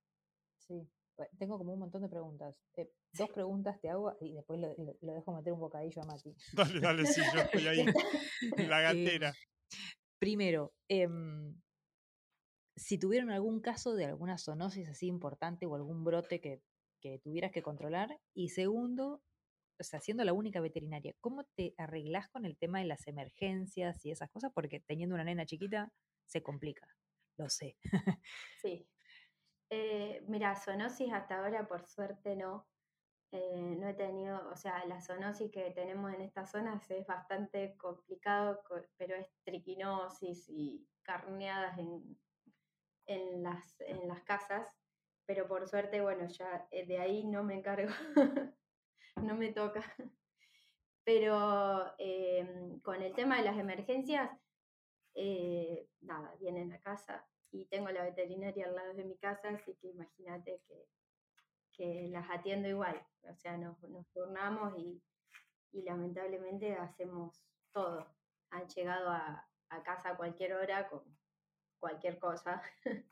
Sí, 0.57 0.87
Bueno, 1.17 1.31
tengo 1.37 1.57
como 1.57 1.73
un 1.73 1.79
montón 1.79 2.01
de 2.01 2.09
preguntas. 2.09 2.55
Eh, 2.75 2.91
dos 3.13 3.29
preguntas 3.29 3.79
te 3.79 3.89
hago 3.89 4.15
y 4.21 4.33
después 4.33 4.59
lo, 4.59 5.13
dejo 5.13 5.33
meter 5.33 5.53
un 5.53 5.59
bocadillo 5.59 6.01
a 6.01 6.05
Mati. 6.05 6.35
Dale, 6.53 6.79
dale, 6.79 7.05
sí, 7.05 7.21
yo 7.33 7.41
estoy 7.41 7.67
ahí 7.67 7.79
en 8.57 8.69
la 8.69 8.79
Eh, 8.81 8.83
gatera. 8.83 9.33
Primero, 10.19 10.73
em, 10.87 11.59
si 12.75 12.97
tuvieron 12.97 13.31
algún 13.31 13.59
caso 13.59 13.95
de 13.95 14.05
alguna 14.05 14.37
zoonosis 14.37 14.87
así 14.89 15.07
importante 15.07 15.65
o 15.65 15.75
algún 15.75 16.03
brote 16.03 16.39
que, 16.39 16.61
que 17.01 17.19
tuvieras 17.19 17.51
que 17.51 17.63
controlar. 17.63 18.19
Y 18.33 18.49
segundo, 18.49 19.21
o 19.79 19.83
sea, 19.83 19.99
siendo 19.99 20.23
la 20.23 20.33
única 20.33 20.61
veterinaria, 20.61 21.13
¿cómo 21.19 21.43
te 21.55 21.73
arreglás 21.77 22.29
con 22.29 22.45
el 22.45 22.55
tema 22.55 22.79
de 22.79 22.85
las 22.85 23.07
emergencias 23.07 24.05
y 24.05 24.11
esas 24.11 24.29
cosas? 24.29 24.51
Porque 24.53 24.79
teniendo 24.79 25.15
una 25.15 25.23
nena 25.23 25.45
chiquita 25.45 25.91
se 26.27 26.43
complica, 26.43 26.87
lo 27.41 27.49
sé. 27.49 27.77
Sí. 28.61 28.87
Eh, 29.73 30.21
mira, 30.27 30.53
zoonosis 30.55 31.13
hasta 31.13 31.39
ahora 31.39 31.65
por 31.65 31.85
suerte 31.85 32.35
no. 32.35 32.67
Eh, 33.31 33.75
no 33.79 33.87
he 33.87 33.93
tenido, 33.93 34.49
o 34.49 34.57
sea, 34.57 34.85
la 34.85 34.99
zoonosis 34.99 35.49
que 35.49 35.71
tenemos 35.71 36.13
en 36.13 36.19
estas 36.21 36.51
zonas 36.51 36.91
es 36.91 37.07
bastante 37.07 37.77
complicado, 37.77 38.61
pero 38.97 39.15
es 39.15 39.27
triquinosis 39.45 40.49
y 40.49 40.85
carneadas 41.03 41.77
en, 41.77 42.19
en, 43.05 43.43
las, 43.43 43.79
en 43.81 44.09
las 44.09 44.21
casas. 44.23 44.69
Pero 45.25 45.47
por 45.47 45.65
suerte, 45.69 46.01
bueno, 46.01 46.27
ya 46.27 46.67
eh, 46.71 46.85
de 46.85 46.97
ahí 46.99 47.25
no 47.25 47.41
me 47.45 47.55
encargo, 47.55 47.89
no 49.23 49.35
me 49.35 49.53
toca. 49.53 49.81
Pero 51.05 51.93
em, 51.97 52.81
con 52.81 53.01
el 53.01 53.15
tema 53.15 53.37
de 53.37 53.45
las 53.45 53.57
emergencias, 53.57 54.29
nada, 56.01 56.35
vienen 56.39 56.73
a 56.73 56.81
casa 56.81 57.25
y 57.51 57.65
tengo 57.65 57.89
la 57.89 58.03
veterinaria 58.03 58.65
al 58.67 58.75
lado 58.75 58.93
de 58.93 59.03
mi 59.03 59.17
casa, 59.17 59.49
así 59.49 59.75
que 59.75 59.87
imagínate 59.87 60.61
que, 60.67 60.87
que, 61.73 62.07
las 62.09 62.29
atiendo 62.29 62.67
igual. 62.67 63.05
O 63.23 63.35
sea, 63.35 63.57
nos, 63.57 63.81
nos 63.83 64.09
turnamos 64.11 64.73
y, 64.77 65.03
y, 65.71 65.83
lamentablemente 65.83 66.73
hacemos 66.75 67.43
todo. 67.73 68.07
Han 68.51 68.67
llegado 68.67 69.09
a, 69.09 69.47
a, 69.69 69.83
casa 69.83 70.11
a 70.11 70.17
cualquier 70.17 70.53
hora 70.53 70.89
con 70.89 71.03
cualquier 71.79 72.19
cosa 72.19 72.61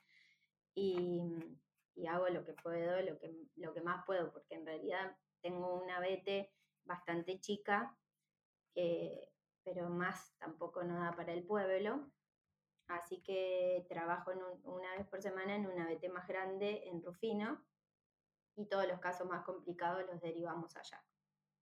y, 0.75 1.21
y, 1.95 2.07
hago 2.07 2.29
lo 2.29 2.45
que 2.45 2.53
puedo, 2.53 3.01
lo 3.01 3.19
que, 3.19 3.33
lo 3.57 3.73
que 3.73 3.81
más 3.81 4.05
puedo, 4.05 4.31
porque 4.31 4.55
en 4.55 4.65
realidad 4.65 5.17
tengo 5.41 5.81
una 5.81 5.99
vete 5.99 6.53
bastante 6.85 7.39
chica, 7.39 7.97
eh, 8.75 9.29
pero 9.63 9.89
más 9.89 10.33
tampoco 10.37 10.83
no 10.83 10.97
da 10.97 11.13
para 11.15 11.33
el 11.33 11.43
pueblo 11.43 12.09
Así 12.89 13.21
que 13.21 13.85
trabajo 13.87 14.31
una 14.63 14.95
vez 14.95 15.05
por 15.07 15.21
semana 15.21 15.55
en 15.55 15.67
una 15.67 15.87
BT 15.87 16.09
más 16.09 16.27
grande 16.27 16.87
en 16.87 17.03
Rufino 17.03 17.63
y 18.55 18.65
todos 18.65 18.87
los 18.87 18.99
casos 18.99 19.27
más 19.27 19.45
complicados 19.45 20.05
los 20.07 20.19
derivamos 20.19 20.75
allá. 20.75 21.05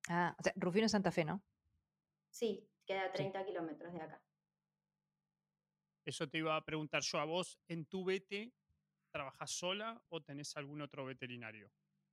Ah, 0.07 0.33
o 0.39 0.41
sea, 0.41 0.53
Rufino 0.55 0.85
es 0.85 0.93
Santa 0.93 1.11
Fe, 1.11 1.25
¿no? 1.25 1.43
Sí, 2.29 2.65
queda 2.85 3.05
a 3.05 3.11
30 3.11 3.43
kilómetros 3.45 3.91
de 3.91 4.01
acá. 4.01 4.23
Eso 6.05 6.29
te 6.29 6.37
iba 6.37 6.55
a 6.55 6.63
preguntar 6.63 7.01
yo 7.01 7.19
a 7.19 7.25
vos. 7.25 7.59
¿En 7.67 7.85
tu 7.85 8.05
BT 8.05 8.53
trabajas 9.11 9.51
sola 9.51 10.01
o 10.07 10.23
tenés 10.23 10.55
algún 10.55 10.81
otro 10.81 11.03
veterinario? 11.03 11.69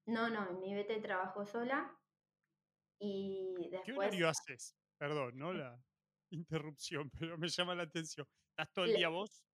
No, 0.07 0.29
no, 0.29 0.51
en 0.51 0.59
mi 0.59 0.75
BT 0.75 1.01
trabajo 1.03 1.47
sola 1.47 1.97
y 2.99 3.69
después... 3.71 3.85
¿Qué 3.85 3.93
horario 3.93 4.29
haces? 4.29 4.77
Perdón, 4.99 5.39
¿no? 5.39 5.53
La 5.53 5.81
interrupción, 6.31 7.09
pero 7.11 7.39
me 7.39 7.49
llama 7.49 7.77
la 7.77 7.85
atención. 7.85 8.27
¿Estás 8.57 8.73
todo 8.73 8.85
el 8.85 8.95
día 8.95 9.09
vos? 9.09 9.45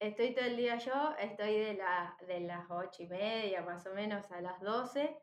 Estoy 0.00 0.34
todo 0.34 0.46
el 0.46 0.56
día 0.56 0.78
yo, 0.78 1.14
estoy 1.18 1.58
de, 1.58 1.74
la, 1.74 2.16
de 2.26 2.40
las 2.40 2.70
ocho 2.70 3.02
y 3.02 3.06
media 3.06 3.60
más 3.60 3.86
o 3.86 3.92
menos 3.92 4.32
a 4.32 4.40
las 4.40 4.58
12 4.62 5.14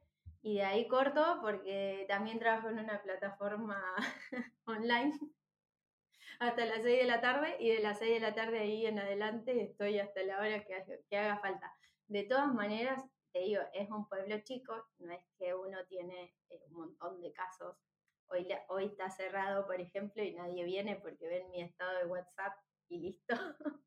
y 0.44 0.58
de 0.58 0.64
ahí 0.64 0.88
corto 0.88 1.40
porque 1.42 2.06
también 2.08 2.38
trabajo 2.38 2.70
en 2.70 2.78
una 2.78 3.02
plataforma 3.02 3.82
online 4.68 5.20
hasta 6.40 6.66
las 6.66 6.84
6 6.84 7.00
de 7.00 7.06
la 7.06 7.22
tarde 7.22 7.58
y 7.60 7.70
de 7.70 7.80
las 7.80 7.98
6 7.98 8.14
de 8.14 8.20
la 8.20 8.36
tarde 8.36 8.60
ahí 8.60 8.86
en 8.86 9.00
adelante 9.00 9.64
estoy 9.64 9.98
hasta 9.98 10.22
la 10.22 10.38
hora 10.38 10.64
que, 10.64 11.02
que 11.10 11.18
haga 11.18 11.40
falta. 11.40 11.74
De 12.06 12.26
todas 12.26 12.54
maneras, 12.54 13.04
te 13.32 13.40
digo, 13.40 13.64
es 13.74 13.90
un 13.90 14.08
pueblo 14.08 14.38
chico, 14.44 14.76
no 15.00 15.12
es 15.12 15.26
que 15.40 15.56
uno 15.56 15.84
tiene 15.88 16.36
eh, 16.50 16.62
un 16.68 16.74
montón 16.74 17.20
de 17.20 17.34
casos. 17.34 17.78
Hoy, 18.28 18.48
hoy 18.68 18.86
está 18.86 19.10
cerrado, 19.10 19.66
por 19.66 19.82
ejemplo, 19.82 20.24
y 20.24 20.36
nadie 20.36 20.64
viene 20.66 20.98
porque 20.98 21.28
ven 21.28 21.50
mi 21.50 21.64
estado 21.64 21.98
de 21.98 22.06
WhatsApp 22.06 22.54
y 22.94 23.00
listo. 23.00 23.36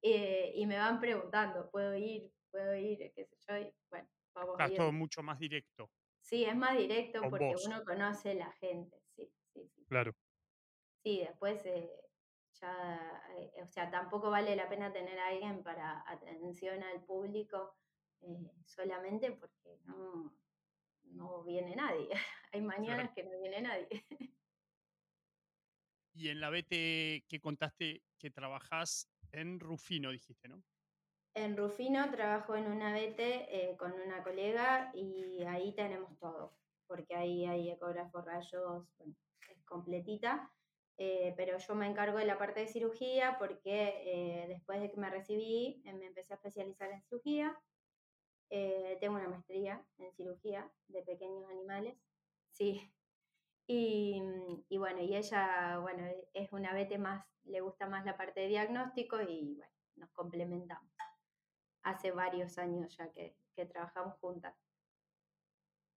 Eh, 0.00 0.52
y 0.54 0.64
me 0.64 0.78
van 0.78 1.00
preguntando, 1.00 1.68
¿puedo 1.72 1.92
ir? 1.96 2.32
¿Puedo 2.52 2.76
ir? 2.76 3.12
¿Qué 3.16 3.24
sé 3.24 3.36
yo? 3.48 3.72
bueno, 3.90 4.08
vamos 4.32 4.56
Está 4.60 4.72
todo 4.72 4.92
mucho 4.92 5.24
más 5.24 5.40
directo. 5.40 5.90
Sí, 6.20 6.44
es 6.44 6.54
más 6.54 6.78
directo 6.78 7.20
porque 7.28 7.54
uno 7.66 7.84
conoce 7.84 8.36
la 8.36 8.52
gente, 8.52 9.02
sí, 9.16 9.28
sí, 9.52 9.66
sí. 9.66 9.84
Claro. 9.88 10.14
Sí, 11.02 11.18
después 11.18 11.66
eh, 11.66 11.90
ya, 12.60 13.22
eh, 13.38 13.60
o 13.60 13.66
sea, 13.66 13.90
tampoco 13.90 14.30
vale 14.30 14.54
la 14.54 14.68
pena 14.68 14.92
tener 14.92 15.18
a 15.18 15.28
alguien 15.28 15.64
para 15.64 16.04
atención 16.08 16.80
al 16.84 17.04
público 17.04 17.76
solamente 18.64 19.32
porque 19.32 19.78
no, 19.84 20.32
no 21.02 21.42
viene 21.42 21.74
nadie. 21.74 22.08
Hay 22.52 22.62
mañanas 22.62 23.10
que 23.14 23.24
no 23.24 23.38
viene 23.40 23.62
nadie. 23.62 23.88
Y 26.18 26.30
en 26.30 26.40
la 26.40 26.50
BT 26.50 27.26
que 27.28 27.38
contaste 27.40 28.02
que 28.18 28.32
trabajás 28.32 29.08
en 29.30 29.60
Rufino, 29.60 30.10
dijiste, 30.10 30.48
¿no? 30.48 30.64
En 31.32 31.56
Rufino 31.56 32.10
trabajo 32.10 32.56
en 32.56 32.66
una 32.66 32.92
BT 32.92 33.20
eh, 33.20 33.76
con 33.78 33.92
una 33.92 34.24
colega 34.24 34.90
y 34.94 35.44
ahí 35.44 35.72
tenemos 35.76 36.18
todo, 36.18 36.58
porque 36.88 37.14
ahí 37.14 37.46
hay 37.46 37.70
ecógrafos, 37.70 38.24
rayos, 38.24 38.88
bueno, 38.98 39.14
es 39.48 39.64
completita. 39.64 40.52
Eh, 40.96 41.34
pero 41.36 41.56
yo 41.56 41.76
me 41.76 41.86
encargo 41.86 42.18
de 42.18 42.24
la 42.24 42.36
parte 42.36 42.58
de 42.58 42.66
cirugía 42.66 43.36
porque 43.38 43.94
eh, 44.04 44.46
después 44.48 44.80
de 44.80 44.90
que 44.90 44.96
me 44.96 45.08
recibí 45.10 45.80
me 45.84 46.06
empecé 46.06 46.32
a 46.32 46.36
especializar 46.36 46.90
en 46.90 47.00
cirugía. 47.02 47.56
tengo 48.48 49.14
una 49.14 49.28
maestría 49.28 49.86
en 49.98 50.12
cirugía 50.14 50.68
de 50.88 51.02
pequeños 51.02 51.48
animales. 51.48 51.96
Sí, 52.50 52.82
y, 53.68 54.20
mm, 54.20 54.64
y, 54.70 54.78
bueno, 54.78 55.02
y 55.02 55.14
ella, 55.14 55.78
bueno, 55.78 56.04
e, 56.06 56.28
es 56.32 56.50
una 56.52 56.72
vete 56.72 56.98
más, 56.98 57.24
le 57.44 57.60
gusta 57.60 57.86
más 57.86 58.04
la 58.04 58.16
parte 58.16 58.40
de 58.40 58.48
diagnóstico 58.48 59.20
y 59.20 59.54
bueno, 59.56 59.72
nos 59.96 60.10
complementamos. 60.12 60.90
Hace 61.82 62.10
varios 62.10 62.58
años 62.58 62.96
ya 62.96 63.12
que, 63.12 63.36
que 63.54 63.66
trabajamos 63.66 64.18
juntas. 64.20 64.56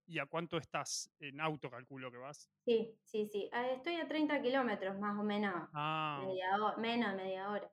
¿Y 0.05 0.19
a 0.19 0.25
cuánto 0.25 0.57
estás 0.57 1.09
en 1.19 1.39
auto, 1.39 1.69
calculo 1.69 2.11
que 2.11 2.17
vas? 2.17 2.51
Sí, 2.65 2.99
sí, 3.05 3.25
sí. 3.31 3.49
Ah, 3.53 3.69
estoy 3.69 3.95
a 3.95 4.07
30 4.07 4.41
kilómetros 4.41 4.99
más 4.99 5.17
o 5.17 5.23
menos, 5.23 5.69
ah, 5.73 6.21
media 6.25 6.55
hora, 6.61 6.75
menos 6.77 7.11
de 7.11 7.17
media 7.23 7.49
hora, 7.49 7.71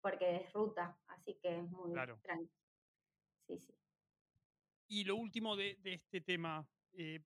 porque 0.00 0.36
es 0.36 0.52
ruta, 0.52 0.98
así 1.06 1.38
que 1.40 1.60
es 1.60 1.70
muy 1.70 1.92
claro. 1.92 2.18
tranquilo. 2.22 2.50
Sí, 3.46 3.60
sí. 3.60 3.74
Y 4.88 5.04
lo 5.04 5.14
último 5.16 5.54
de, 5.54 5.76
de 5.76 5.94
este 5.94 6.20
tema, 6.20 6.66
eh, 6.92 7.20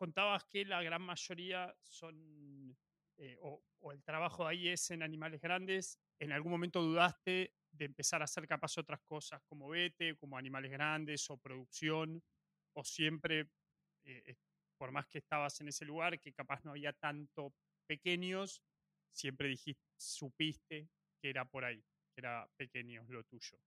contabas 0.00 0.46
que 0.46 0.64
la 0.64 0.82
gran 0.82 1.02
mayoría 1.02 1.76
son, 1.82 2.74
eh, 3.18 3.36
o, 3.42 3.62
el 3.92 4.02
trabajo 4.02 4.46
ahí 4.46 4.68
es 4.68 4.90
en 4.90 5.02
animales 5.02 5.42
grandes. 5.42 6.00
¿En 6.18 6.32
algún 6.32 6.52
momento 6.52 6.80
dudaste 6.80 7.52
de 7.70 7.84
empezar 7.84 8.22
a 8.22 8.24
hacer 8.24 8.46
capaz 8.46 8.78
otras 8.78 9.02
cosas 9.02 9.42
como 9.42 9.68
vete, 9.68 10.16
como 10.16 10.38
animales 10.38 10.70
grandes 10.70 11.28
o 11.28 11.36
producción? 11.36 12.22
¿O 12.72 12.82
siempre, 12.82 13.50
eh, 14.04 14.36
por 14.78 14.90
más 14.90 15.06
que 15.06 15.18
estabas 15.18 15.60
en 15.60 15.68
ese 15.68 15.84
lugar, 15.84 16.18
que 16.18 16.32
capaz 16.32 16.64
no 16.64 16.70
había 16.70 16.94
tanto 16.94 17.52
pequeños, 17.86 18.62
siempre 19.12 19.48
dijiste, 19.48 19.84
supiste 19.98 20.88
que 21.20 21.28
era 21.28 21.44
por 21.44 21.66
ahí, 21.66 21.84
que 22.14 22.20
era 22.22 22.48
pequeños 22.56 23.06
lo 23.10 23.22
tuyo? 23.24 23.58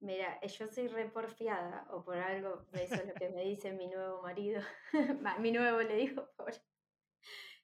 Mira, 0.00 0.38
eh, 0.40 0.48
yo 0.48 0.66
soy 0.66 0.88
reporfiada, 0.88 1.86
o 1.90 2.02
por 2.02 2.16
algo, 2.16 2.64
eso 2.72 2.94
es 2.94 3.06
lo 3.06 3.14
que 3.14 3.28
me 3.28 3.44
dice 3.44 3.72
mi 3.72 3.86
nuevo 3.86 4.22
marido. 4.22 4.62
mi 5.40 5.52
nuevo 5.52 5.82
le 5.82 5.94
digo, 5.94 6.26
por... 6.36 6.52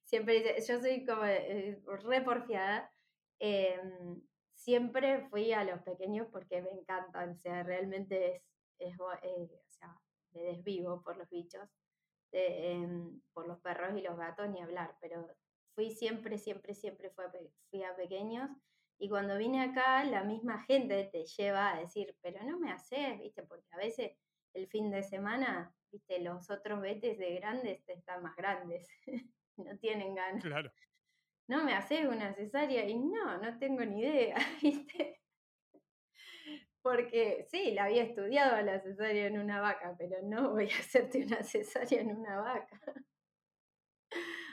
siempre 0.05 0.35
dice, 0.35 0.73
yo 0.73 0.81
soy 0.81 1.07
como 1.07 1.25
eh, 1.25 1.81
reporfiada. 2.05 2.93
Em, 3.39 4.21
siempre 4.55 5.29
fui 5.31 5.53
a 5.53 5.65
los 5.65 5.81
pequeños 5.83 6.29
porque 6.31 6.61
me 6.61 6.71
encantan, 6.73 7.31
o 7.31 7.37
sea, 7.39 7.63
realmente 7.63 8.37
es, 8.37 8.43
es 8.79 8.95
eh, 9.23 9.49
o 9.51 9.71
sea, 9.71 9.99
me 10.33 10.43
desvivo 10.43 11.03
por 11.03 11.17
los 11.17 11.29
bichos, 11.31 11.69
em, 12.33 13.19
por 13.33 13.49
los 13.49 13.61
perros 13.61 13.97
y 13.97 14.03
los 14.03 14.17
gatos, 14.19 14.49
ni 14.51 14.61
hablar, 14.61 14.97
pero 15.01 15.27
fui 15.75 15.91
siempre, 15.91 16.37
siempre, 16.37 16.75
siempre 16.75 17.11
fui 17.71 17.83
a 17.83 17.97
pequeños 17.97 18.51
y 18.99 19.09
cuando 19.09 19.37
vine 19.37 19.63
acá, 19.63 20.05
la 20.05 20.25
misma 20.25 20.63
gente 20.65 21.09
te 21.13 21.25
lleva 21.25 21.73
a 21.73 21.81
decir, 21.81 22.17
pero 22.23 22.43
no 22.45 22.59
me 22.59 22.71
haces, 22.73 23.19
¿viste? 23.19 23.43
Porque 23.43 23.67
a 23.73 23.77
veces 23.77 24.13
el 24.55 24.67
fin 24.69 24.91
de 24.91 25.03
semana, 25.03 25.75
¿viste? 25.93 26.21
Los 26.21 26.51
otros 26.51 26.81
vetes 26.81 27.19
de 27.19 27.35
grandes 27.35 27.87
están 27.89 28.23
más 28.23 28.35
grandes, 28.37 28.89
no 29.57 29.77
tienen 29.79 30.15
ganas. 30.15 30.43
Claro. 30.43 30.73
No 31.49 31.63
me 31.63 31.75
haces 31.75 32.07
una 32.07 32.35
cesárea 32.35 32.89
y 32.89 32.99
no, 32.99 33.39
no 33.39 33.59
tengo 33.59 33.85
ni 33.85 34.01
idea, 34.01 34.37
¿viste? 34.63 35.21
Porque 36.81 37.45
sí, 37.51 37.73
la 37.73 37.85
había 37.85 38.05
estudiado 38.05 38.63
la 38.63 38.81
cesárea 38.81 39.27
en 39.27 39.39
una 39.39 39.61
vaca, 39.61 39.95
pero 39.99 40.17
no 40.23 40.53
voy 40.53 40.71
a 40.71 40.79
hacerte 40.79 41.25
una 41.25 41.43
cesárea 41.43 42.01
en 42.01 42.17
una 42.17 42.41
vaca. 42.41 42.81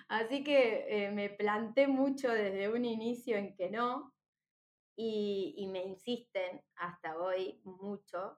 Así 0.10 0.44
que 0.44 0.86
eh, 1.06 1.12
me 1.12 1.30
planté 1.30 1.88
mucho 1.88 2.30
desde 2.30 2.70
un 2.70 2.86
inicio 2.86 3.38
en 3.38 3.56
que 3.56 3.70
no, 3.70 4.13
y, 4.96 5.68
me 5.72 5.84
insisten 5.84 6.62
hasta 6.76 7.18
hoy 7.18 7.60
mucho. 7.64 8.38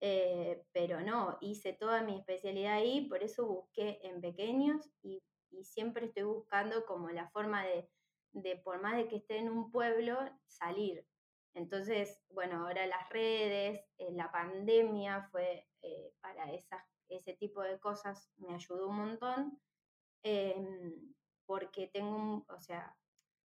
eh, 0.00 0.64
pero 0.72 1.00
no, 1.00 1.38
hice 1.40 1.72
toda 1.72 2.02
mi 2.02 2.18
especialidad 2.18 2.74
ahí, 2.74 3.08
por 3.08 3.22
eso 3.22 3.46
busqué 3.46 4.00
en 4.02 4.20
pequeños 4.20 4.90
y, 5.02 5.22
siempre 5.62 6.06
estoy 6.06 6.24
buscando 6.24 6.84
como 6.84 7.10
la 7.10 7.28
forma 7.30 7.64
de, 7.64 7.88
de, 8.32 8.56
por 8.56 8.82
más 8.82 8.96
de 8.96 9.06
que 9.06 9.16
esté 9.16 9.38
en 9.38 9.48
un 9.48 9.70
pueblo, 9.70 10.18
salir. 10.46 11.06
Entonces, 11.54 12.20
bueno, 12.30 12.66
ahora 12.66 12.86
las 12.86 13.08
redes, 13.10 13.80
eh, 13.98 14.12
la 14.12 14.30
pandemia 14.32 15.28
fue 15.30 15.68
eh, 15.82 16.12
para 16.20 16.52
esas, 16.52 16.82
ese 17.08 17.34
tipo 17.34 17.62
de 17.62 17.78
cosas, 17.78 18.28
me 18.38 18.54
ayudó 18.54 18.88
un 18.88 18.96
montón, 18.96 19.60
em, 20.24 21.14
porque 21.46 21.86
tengo, 21.88 22.16
un, 22.16 22.44
o 22.48 22.60
sea, 22.60 22.96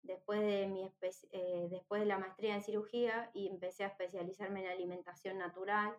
después 0.02 0.40
de, 0.40 0.66
mi 0.66 0.90
eh, 1.32 1.68
después 1.70 2.00
de 2.00 2.06
la 2.06 2.18
maestría 2.18 2.54
en 2.54 2.62
cirugía 2.62 3.30
y 3.34 3.48
empecé 3.48 3.84
a 3.84 3.88
especializarme 3.88 4.64
en 4.64 4.70
alimentación 4.70 5.38
natural 5.38 5.96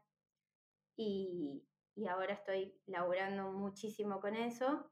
y, 0.95 1.65
y 1.95 2.07
ahora 2.07 2.33
estoy 2.33 2.79
laburando 2.86 3.51
muchísimo 3.51 4.19
con 4.19 4.36
eso 4.36 4.89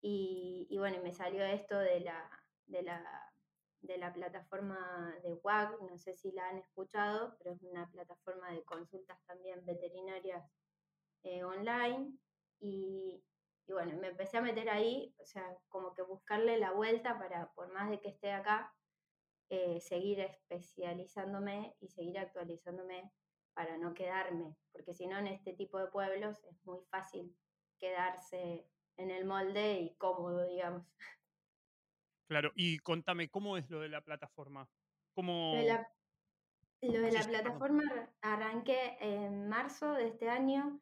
y, 0.00 0.66
y, 0.70 0.78
bueno, 0.78 1.02
me 1.02 1.12
salió 1.12 1.44
esto 1.44 1.76
de 1.76 2.00
la, 2.00 2.30
de 2.66 2.82
la, 2.82 3.32
de 3.80 3.98
la 3.98 4.12
plataforma 4.12 5.12
de 5.24 5.34
WAG, 5.34 5.80
no 5.82 5.98
sé 5.98 6.14
si 6.14 6.30
la 6.30 6.48
han 6.48 6.58
escuchado, 6.58 7.36
pero 7.38 7.52
es 7.54 7.62
una 7.62 7.90
plataforma 7.90 8.52
de 8.52 8.62
consultas 8.64 9.18
también 9.26 9.64
veterinarias 9.64 10.48
eh, 11.24 11.42
online 11.42 12.12
y, 12.60 13.22
y 13.68 13.72
bueno, 13.72 13.98
me 13.98 14.08
empecé 14.08 14.38
a 14.38 14.42
meter 14.42 14.70
ahí, 14.70 15.14
o 15.18 15.26
sea, 15.26 15.44
como 15.68 15.94
que 15.94 16.02
buscarle 16.02 16.58
la 16.58 16.72
vuelta 16.72 17.18
para, 17.18 17.52
por 17.52 17.70
más 17.72 17.90
de 17.90 18.00
que 18.00 18.08
esté 18.08 18.32
acá, 18.32 18.74
eh, 19.50 19.78
seguir 19.80 20.20
especializándome 20.20 21.76
y 21.80 21.88
seguir 21.88 22.18
actualizándome 22.18 23.12
para 23.52 23.76
no 23.76 23.92
quedarme, 23.92 24.56
porque 24.72 24.94
si 24.94 25.06
no 25.06 25.18
en 25.18 25.26
este 25.26 25.52
tipo 25.52 25.78
de 25.78 25.88
pueblos 25.88 26.42
es 26.44 26.64
muy 26.64 26.80
fácil 26.90 27.36
quedarse 27.78 28.66
en 28.96 29.10
el 29.10 29.26
molde 29.26 29.80
y 29.80 29.94
cómodo, 29.96 30.46
digamos. 30.46 30.86
Claro, 32.26 32.52
y 32.54 32.78
contame, 32.78 33.28
¿cómo 33.28 33.58
es 33.58 33.68
lo 33.68 33.80
de 33.80 33.90
la 33.90 34.00
plataforma? 34.00 34.68
¿Cómo... 35.14 35.52
Lo 35.54 35.60
de 35.60 35.68
la, 35.68 35.92
lo 36.80 37.00
de 37.00 37.12
la 37.12 37.22
plataforma 37.22 37.84
arranqué 38.22 38.96
en 39.00 39.48
marzo 39.48 39.92
de 39.92 40.08
este 40.08 40.30
año 40.30 40.80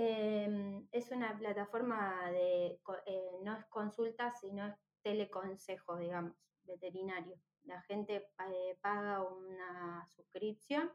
eh, 0.00 0.86
es 0.92 1.10
una 1.10 1.36
plataforma 1.36 2.30
de, 2.30 2.80
eh, 3.06 3.30
no 3.42 3.56
es 3.56 3.66
consulta, 3.66 4.32
sino 4.32 4.66
es 4.66 4.74
teleconsejo, 5.02 5.96
digamos, 5.96 6.34
veterinario. 6.64 7.36
La 7.64 7.82
gente 7.82 8.16
eh, 8.16 8.78
paga 8.80 9.22
una 9.22 10.06
suscripción 10.16 10.90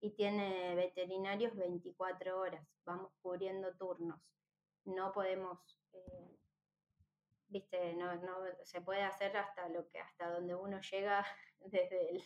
y 0.00 0.12
tiene 0.12 0.74
veterinarios 0.76 1.56
24 1.56 2.38
horas. 2.38 2.64
Vamos 2.84 3.12
cubriendo 3.20 3.74
turnos. 3.76 4.20
No 4.84 5.12
podemos, 5.12 5.58
eh, 5.92 6.38
viste, 7.48 7.94
no, 7.94 8.14
no 8.16 8.36
se 8.62 8.80
puede 8.80 9.02
hacer 9.02 9.36
hasta 9.36 9.68
lo 9.68 9.88
que, 9.88 9.98
hasta 9.98 10.30
donde 10.30 10.54
uno 10.54 10.80
llega 10.80 11.26
desde 11.60 12.10
el, 12.10 12.22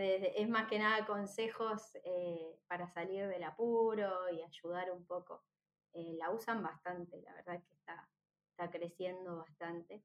es 0.00 0.48
más 0.48 0.68
que 0.68 0.78
nada 0.78 1.04
consejos 1.06 1.96
eh, 2.04 2.56
para 2.68 2.86
salir 2.88 3.26
del 3.26 3.42
apuro 3.42 4.30
y 4.30 4.42
ayudar 4.42 4.92
un 4.92 5.04
poco. 5.04 5.44
Eh, 5.92 6.14
la 6.18 6.30
usan 6.30 6.62
bastante, 6.62 7.20
la 7.22 7.34
verdad 7.34 7.62
que 7.64 7.74
está, 7.74 8.08
está 8.50 8.70
creciendo 8.70 9.38
bastante. 9.38 10.04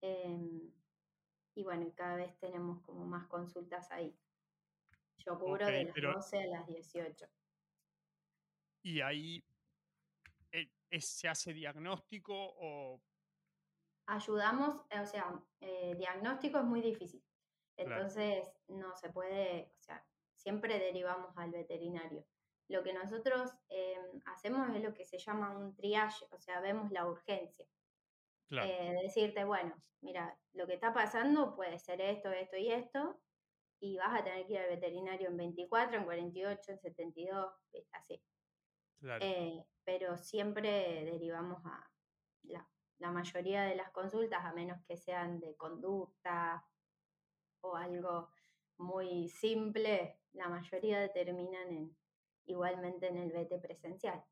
Em, 0.00 0.72
y 1.54 1.64
bueno, 1.64 1.92
cada 1.96 2.16
vez 2.16 2.38
tenemos 2.38 2.80
como 2.82 3.04
más 3.06 3.26
consultas 3.26 3.90
ahí. 3.90 4.16
Yo 5.18 5.36
cubro 5.36 5.66
de 5.66 5.84
las 5.84 5.94
12 5.94 6.42
a 6.42 6.46
las 6.46 6.66
18. 6.68 7.26
¿Y 8.82 9.00
ahí 9.00 9.44
eh, 10.52 10.70
se 11.00 11.28
hace 11.28 11.52
diagnóstico 11.52 12.34
o...? 12.34 13.02
Ayudamos, 14.06 14.76
o 14.76 15.06
sea, 15.06 15.42
diagnóstico 15.98 16.58
es 16.58 16.64
muy 16.64 16.80
difícil. 16.80 17.22
Entonces, 17.76 18.57
no 18.68 18.96
se 18.96 19.10
puede, 19.10 19.72
o 19.78 19.82
sea, 19.82 20.04
siempre 20.36 20.78
derivamos 20.78 21.36
al 21.36 21.50
veterinario. 21.50 22.24
Lo 22.68 22.82
que 22.82 22.92
nosotros 22.92 23.50
em, 23.68 24.20
hacemos 24.26 24.68
es 24.74 24.82
lo 24.82 24.92
que 24.92 25.06
se 25.06 25.18
llama 25.18 25.56
un 25.56 25.74
triage, 25.74 26.26
o 26.30 26.38
sea, 26.38 26.60
vemos 26.60 26.90
la 26.90 27.06
urgencia. 27.06 27.66
Claro. 28.48 28.70
Eh, 28.70 28.98
decirte, 29.02 29.44
bueno, 29.44 29.74
mira, 30.00 30.38
lo 30.52 30.66
que 30.66 30.74
está 30.74 30.92
pasando 30.92 31.54
puede 31.54 31.78
ser 31.78 32.00
esto, 32.00 32.30
esto 32.30 32.56
y 32.56 32.70
esto, 32.70 33.20
y 33.80 33.96
vas 33.96 34.20
a 34.20 34.24
tener 34.24 34.46
que 34.46 34.54
ir 34.54 34.58
al 34.58 34.68
veterinario 34.68 35.28
en 35.28 35.36
24, 35.36 35.98
en 35.98 36.04
48, 36.04 36.72
en 36.72 36.78
72, 36.78 37.54
así. 37.92 38.22
Claro. 39.00 39.24
Eh, 39.24 39.64
pero 39.84 40.18
siempre 40.18 41.04
derivamos 41.04 41.64
a 41.64 41.90
la, 42.42 42.68
la 42.98 43.10
mayoría 43.10 43.62
de 43.62 43.76
las 43.76 43.90
consultas, 43.90 44.44
a 44.44 44.52
menos 44.52 44.82
que 44.86 44.96
sean 44.96 45.40
de 45.40 45.56
conducta 45.56 46.66
o 47.60 47.76
algo 47.76 48.30
muy 48.78 49.28
simple, 49.28 50.20
la 50.32 50.48
mayoría 50.48 51.12
terminan 51.12 51.70
en, 51.72 51.96
igualmente 52.46 53.08
en 53.08 53.18
el 53.18 53.32
VT 53.32 53.58
presencial. 53.60 54.24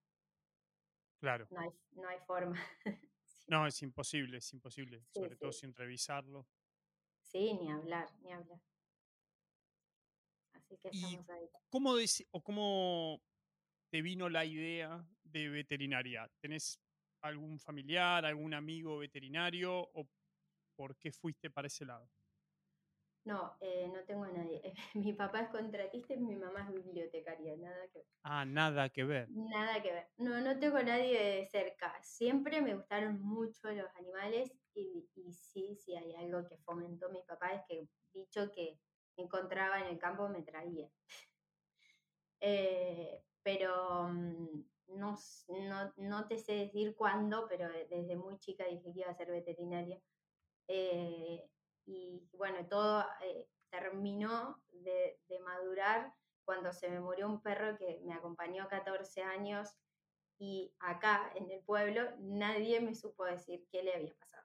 Claro. 1.19 1.47
No 1.51 1.61
hay, 1.61 1.71
no 1.93 2.09
hay 2.09 2.19
forma. 2.27 2.57
no, 3.49 3.67
es 3.67 3.83
imposible, 3.83 4.39
es 4.39 4.53
imposible, 4.53 5.05
sobre 5.13 5.37
todo 5.37 5.53
sin 5.53 5.75
revisarlo. 5.75 6.47
Sí, 7.23 7.55
ni 7.55 7.71
hablar, 7.71 8.09
ni 8.23 8.33
hablar. 8.33 8.61
Así 10.53 10.77
que 10.79 10.89
estamos 10.89 11.29
ahí. 11.31 11.49
¿Cómo, 11.69 11.95
o 12.31 12.43
cómo 12.43 13.23
te 13.91 14.03
vino 14.03 14.29
la 14.29 14.45
idea 14.45 15.05
de 15.25 15.49
veterinaria? 15.49 16.31
¿Tenés 16.41 16.81
algún 17.21 17.59
familiar, 17.59 18.25
algún 18.25 18.55
amigo 18.55 18.99
veterinario 18.99 19.91
o 19.93 20.09
por 20.77 20.97
qué 20.97 21.13
fuiste 21.13 21.51
para 21.51 21.67
ese 21.67 21.85
lado? 21.85 22.09
No, 23.27 23.57
eh, 23.61 23.91
no 23.93 24.05
tengo 24.05 24.23
a 24.23 24.31
nadie. 24.31 24.63
mi 24.95 25.13
papá 25.13 25.41
es 25.41 25.49
contratista 25.49 26.15
y 26.15 26.19
mi 26.19 26.37
mamá 26.37 26.61
es 26.61 26.85
bibliotecaria, 26.85 27.57
nada 27.57 27.89
que 27.93 27.99
ver. 27.99 28.09
Ah, 28.23 28.45
nada 28.45 28.89
que 28.89 29.03
ver. 29.03 29.29
Nada 29.31 29.83
que 29.83 29.93
ver. 29.93 30.09
No, 30.17 30.41
no 30.41 30.57
tengo 30.61 30.77
a 30.77 30.85
nadie 30.85 31.21
de 31.21 31.47
cerca. 31.47 31.93
Siempre 32.03 32.61
me 32.63 32.77
gustaron 32.77 33.21
mucho 33.21 33.73
los 33.73 33.89
animales 33.97 34.53
y, 34.75 35.11
y 35.17 35.33
sí, 35.33 35.75
sí 35.75 35.97
hay 35.97 36.15
algo 36.15 36.47
que 36.49 36.57
fomentó 36.59 37.11
mi 37.11 37.21
papá, 37.23 37.49
es 37.49 37.63
que 37.69 37.89
dicho 38.15 38.53
que 38.53 38.79
encontraba 39.17 39.81
en 39.81 39.87
el 39.87 39.99
campo 39.99 40.29
me 40.29 40.43
traía. 40.43 40.89
Eh, 42.39 43.23
pero 43.43 44.09
mm, 44.09 44.63
no, 44.89 45.17
no, 45.49 45.93
no, 45.97 46.29
te 46.29 46.39
sé 46.39 46.53
decir 46.53 46.95
cuándo, 46.95 47.47
pero 47.49 47.67
desde 47.89 48.15
muy 48.15 48.39
chica 48.39 48.67
dije 48.67 48.93
que 48.93 49.01
iba 49.01 49.11
a 49.11 49.15
ser 49.15 49.31
veterinaria. 49.31 49.99
Eh, 50.69 51.49
y 51.87 52.29
bueno, 52.33 52.67
todo 52.69 53.05
eh, 53.23 53.49
terminó 53.71 54.61
de, 54.71 55.19
madurar 55.45 56.13
cuando 56.45 56.73
se 56.73 56.89
me 56.89 57.01
murió 57.01 57.29
un 57.29 57.41
perro 57.41 57.79
que 57.79 58.01
me 58.05 58.15
acompañó 58.15 58.69
14 58.69 59.23
años 59.23 59.71
y 60.39 60.75
acá 60.81 61.31
en 61.37 61.51
el 61.51 61.61
pueblo 61.63 62.03
nadie 62.19 62.81
me 62.81 62.95
supo 62.95 63.25
decir 63.25 63.65
qué 63.71 63.83
le 63.83 63.95
había 63.95 64.15
pasado. 64.15 64.45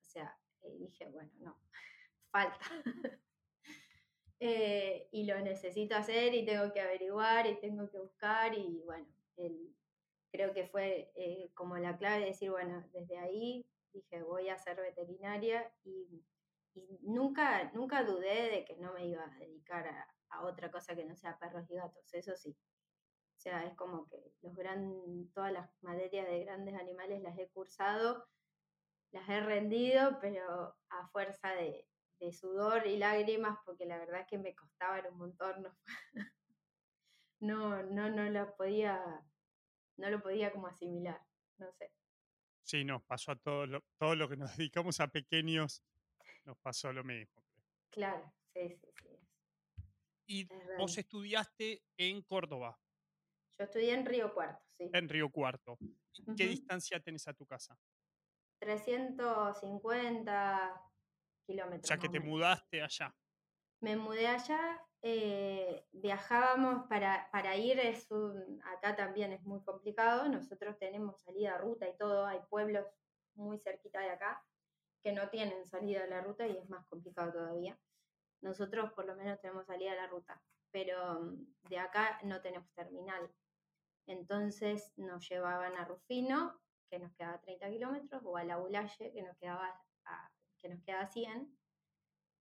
O 0.00 0.04
sea, 0.04 0.38
eh, 0.62 0.76
dije, 0.78 1.08
bueno, 1.08 1.32
no, 1.38 1.58
falta. 2.30 2.58
Eh, 4.38 5.08
y 5.12 5.24
lo 5.24 5.40
necesito 5.40 5.96
hacer 5.96 6.34
y 6.34 6.44
tengo 6.44 6.70
que 6.70 6.82
averiguar 6.82 7.46
y 7.46 7.58
tengo 7.58 7.88
que 7.90 7.98
buscar 7.98 8.52
y 8.52 8.82
bueno, 8.84 9.08
creo 10.30 10.52
que 10.52 10.66
fue 10.66 11.10
como 11.54 11.78
la 11.78 11.96
clave 11.96 12.20
de 12.20 12.26
decir, 12.26 12.50
bueno, 12.50 12.86
desde 12.92 13.16
ahí 13.16 13.66
dije, 13.96 14.22
voy 14.22 14.48
a 14.48 14.58
ser 14.58 14.76
veterinaria 14.80 15.72
y, 15.84 16.24
nunca, 17.02 17.70
nunca 17.72 18.04
dudé 18.04 18.50
de 18.50 18.64
que 18.64 18.76
no 18.76 18.92
me 18.92 19.06
iba 19.06 19.24
a 19.24 19.38
dedicar 19.38 19.86
a, 19.88 20.42
otra 20.42 20.70
cosa 20.70 20.94
que 20.94 21.04
no 21.04 21.16
sea 21.16 21.38
perros 21.38 21.70
y 21.70 21.76
gatos, 21.76 22.12
eso 22.12 22.36
sí. 22.36 22.50
O 22.50 23.40
sea, 23.40 23.64
es 23.64 23.74
como 23.74 24.06
que 24.06 24.34
los 24.42 24.54
gran, 24.54 25.30
todas 25.32 25.50
las 25.50 25.70
materias 25.82 26.26
de 26.26 26.44
grandes 26.44 26.74
animales 26.74 27.22
las 27.22 27.38
he 27.38 27.48
cursado, 27.48 28.26
las 29.12 29.26
he 29.30 29.40
rendido, 29.40 30.18
pero 30.20 30.76
a 30.90 31.08
fuerza 31.08 31.52
de, 31.54 31.88
sudor 32.32 32.86
y 32.86 32.98
lágrimas, 32.98 33.58
porque 33.64 33.86
la 33.86 33.98
verdad 33.98 34.20
es 34.20 34.26
que 34.26 34.36
me 34.36 34.54
costaban 34.54 35.06
un 35.12 35.18
montón. 35.18 35.62
No, 37.40 37.82
no, 37.90 38.10
no, 38.10 38.24
lo 38.30 38.56
podía, 38.56 39.24
no 39.96 40.10
lo 40.10 40.20
podía 40.20 40.52
como 40.52 40.66
asimilar, 40.66 41.22
no 41.58 41.72
sé. 41.72 41.92
Sí, 42.66 42.84
nos 42.84 43.02
pasó 43.04 43.30
a 43.30 43.36
todos 43.36 43.68
lo, 43.68 43.84
todo 43.96 44.16
lo 44.16 44.28
que 44.28 44.36
nos 44.36 44.50
dedicamos 44.58 44.98
a 44.98 45.06
pequeños, 45.06 45.84
nos 46.44 46.58
pasó 46.58 46.92
lo 46.92 47.04
mismo. 47.04 47.44
Claro, 47.90 48.34
sí, 48.52 48.68
sí, 48.68 48.88
sí. 49.02 49.08
Y 50.26 50.48
vos 50.76 50.98
estudiaste 50.98 51.84
en 51.96 52.22
Córdoba. 52.22 52.76
Yo 53.56 53.64
estudié 53.64 53.94
en 53.94 54.04
Río 54.04 54.34
Cuarto, 54.34 54.66
sí. 54.76 54.90
En 54.92 55.08
Río 55.08 55.30
Cuarto. 55.30 55.78
¿Qué 56.36 56.48
distancia 56.48 56.98
tenés 56.98 57.28
a 57.28 57.34
tu 57.34 57.46
casa? 57.46 57.78
350 58.58 60.82
kilómetros. 61.46 61.84
O 61.84 61.86
sea 61.86 61.98
que 61.98 62.08
te 62.08 62.18
mudaste 62.18 62.82
allá. 62.82 63.14
Me 63.80 63.94
mudé 63.94 64.26
allá 64.26 64.84
eh, 65.02 65.86
viajábamos 65.92 66.86
para, 66.88 67.28
para 67.30 67.56
ir, 67.56 67.80
acá 68.64 68.96
también 68.96 69.32
es 69.32 69.42
muy 69.44 69.62
complicado, 69.62 70.28
nosotros 70.28 70.78
tenemos 70.78 71.20
salida 71.22 71.54
a 71.54 71.58
ruta 71.58 71.88
y 71.88 71.96
todo, 71.96 72.26
hay 72.26 72.40
pueblos 72.48 72.86
muy 73.34 73.58
cerquita 73.58 74.00
de 74.00 74.10
acá 74.10 74.44
que 75.02 75.12
no 75.12 75.28
tienen 75.28 75.64
salida 75.66 76.02
a 76.02 76.08
la 76.08 76.20
ruta 76.20 76.46
y 76.46 76.56
es 76.56 76.68
más 76.68 76.84
complicado 76.86 77.32
todavía. 77.32 77.78
Nosotros 78.40 78.92
por 78.92 79.06
lo 79.06 79.14
menos 79.14 79.40
tenemos 79.40 79.66
salida 79.66 79.92
a 79.92 79.96
la 79.96 80.06
ruta, 80.08 80.42
pero 80.72 81.20
mm, 81.20 81.68
de 81.68 81.78
acá 81.78 82.18
no 82.24 82.40
tenemos 82.40 82.68
terminal. 82.74 83.30
Entonces 84.06 84.92
nos 84.96 85.28
llevaban 85.28 85.76
a 85.76 85.84
Rufino, 85.84 86.60
que 86.90 86.98
nos 86.98 87.12
quedaba 87.14 87.40
30 87.40 87.68
kilómetros, 87.70 88.22
o 88.24 88.36
a 88.36 88.44
La 88.44 88.56
Bulaye, 88.56 89.12
que 89.12 89.22
nos 89.22 89.36
quedaba, 89.36 89.80
a, 90.04 90.30
que 90.58 90.68
nos 90.68 90.82
quedaba 90.82 91.06
100, 91.06 91.56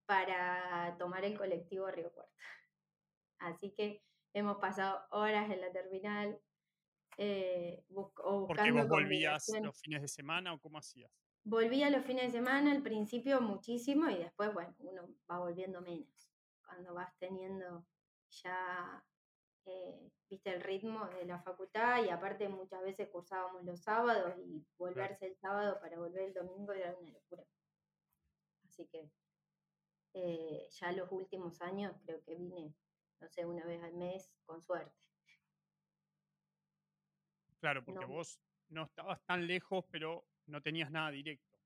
para 0.05 0.95
tomar 0.97 1.25
el 1.25 1.37
colectivo 1.37 1.85
a 1.87 1.91
Río 1.91 2.11
Cuarto. 2.11 2.33
Así 3.39 3.71
que 3.71 4.03
hemos 4.33 4.57
pasado 4.57 5.01
horas 5.11 5.49
en 5.49 5.61
la 5.61 5.71
terminal 5.71 6.39
eh, 7.17 7.83
o 7.89 8.41
buscando 8.41 8.47
¿Porque 8.47 8.71
vos 8.71 8.87
volvías 8.87 9.49
los 9.61 9.79
fines 9.79 10.01
de 10.01 10.07
semana 10.07 10.53
o 10.53 10.59
cómo 10.59 10.77
hacías? 10.77 11.11
Volvía 11.43 11.89
los 11.89 12.03
fines 12.05 12.25
de 12.25 12.39
semana, 12.39 12.71
al 12.71 12.81
principio 12.81 13.39
muchísimo 13.39 14.09
y 14.09 14.17
después, 14.17 14.53
bueno, 14.53 14.75
uno 14.79 15.07
va 15.29 15.39
volviendo 15.39 15.81
menos. 15.81 16.31
Cuando 16.65 16.93
vas 16.93 17.15
teniendo 17.19 17.85
ya, 18.43 19.03
eh, 19.65 20.09
viste, 20.29 20.53
el 20.53 20.61
ritmo 20.61 21.07
de 21.07 21.25
la 21.25 21.39
facultad 21.39 22.03
y 22.03 22.09
aparte 22.09 22.49
muchas 22.49 22.81
veces 22.81 23.09
cursábamos 23.09 23.63
los 23.63 23.83
sábados 23.83 24.33
y 24.39 24.65
volverse 24.77 25.27
el 25.27 25.37
sábado 25.37 25.79
para 25.79 25.99
volver 25.99 26.23
el 26.23 26.33
domingo 26.33 26.73
era 26.73 26.95
una 26.99 27.11
locura. 27.11 27.43
Así 28.67 28.87
que 28.87 29.11
eh, 30.17 30.69
ya 30.71 30.93
los 30.93 31.11
últimos 31.11 31.61
años 31.61 31.93
creo 32.05 32.23
que 32.23 32.35
vine, 32.35 32.73
no 33.19 33.27
sé, 33.27 33.45
una 33.45 33.65
vez 33.65 33.83
al 33.83 33.93
mes, 33.95 34.31
con 34.45 34.61
suerte. 34.61 34.95
Claro, 37.59 37.83
porque 37.83 38.05
vos 38.05 38.39
no 38.69 38.83
estabas 38.83 39.21
tan 39.25 39.45
lejos, 39.45 39.83
pero 39.91 40.25
no 40.45 40.61
tenías 40.61 40.89
nada 40.89 41.11
directo. 41.11 41.57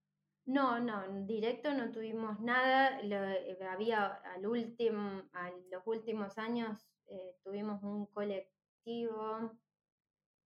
No, 0.46 0.80
no, 0.80 1.26
directo 1.28 1.72
no 1.76 1.92
tuvimos 1.92 2.40
nada. 2.40 3.00
Eh, 3.02 3.60
había 3.70 4.08
al 4.08 4.48
último, 4.48 5.30
a 5.34 5.52
los 5.70 5.86
últimos 5.86 6.40
años 6.40 6.90
eh, 7.06 7.36
tuvimos 7.44 7.84
un 7.84 8.08
colectivo 8.08 9.60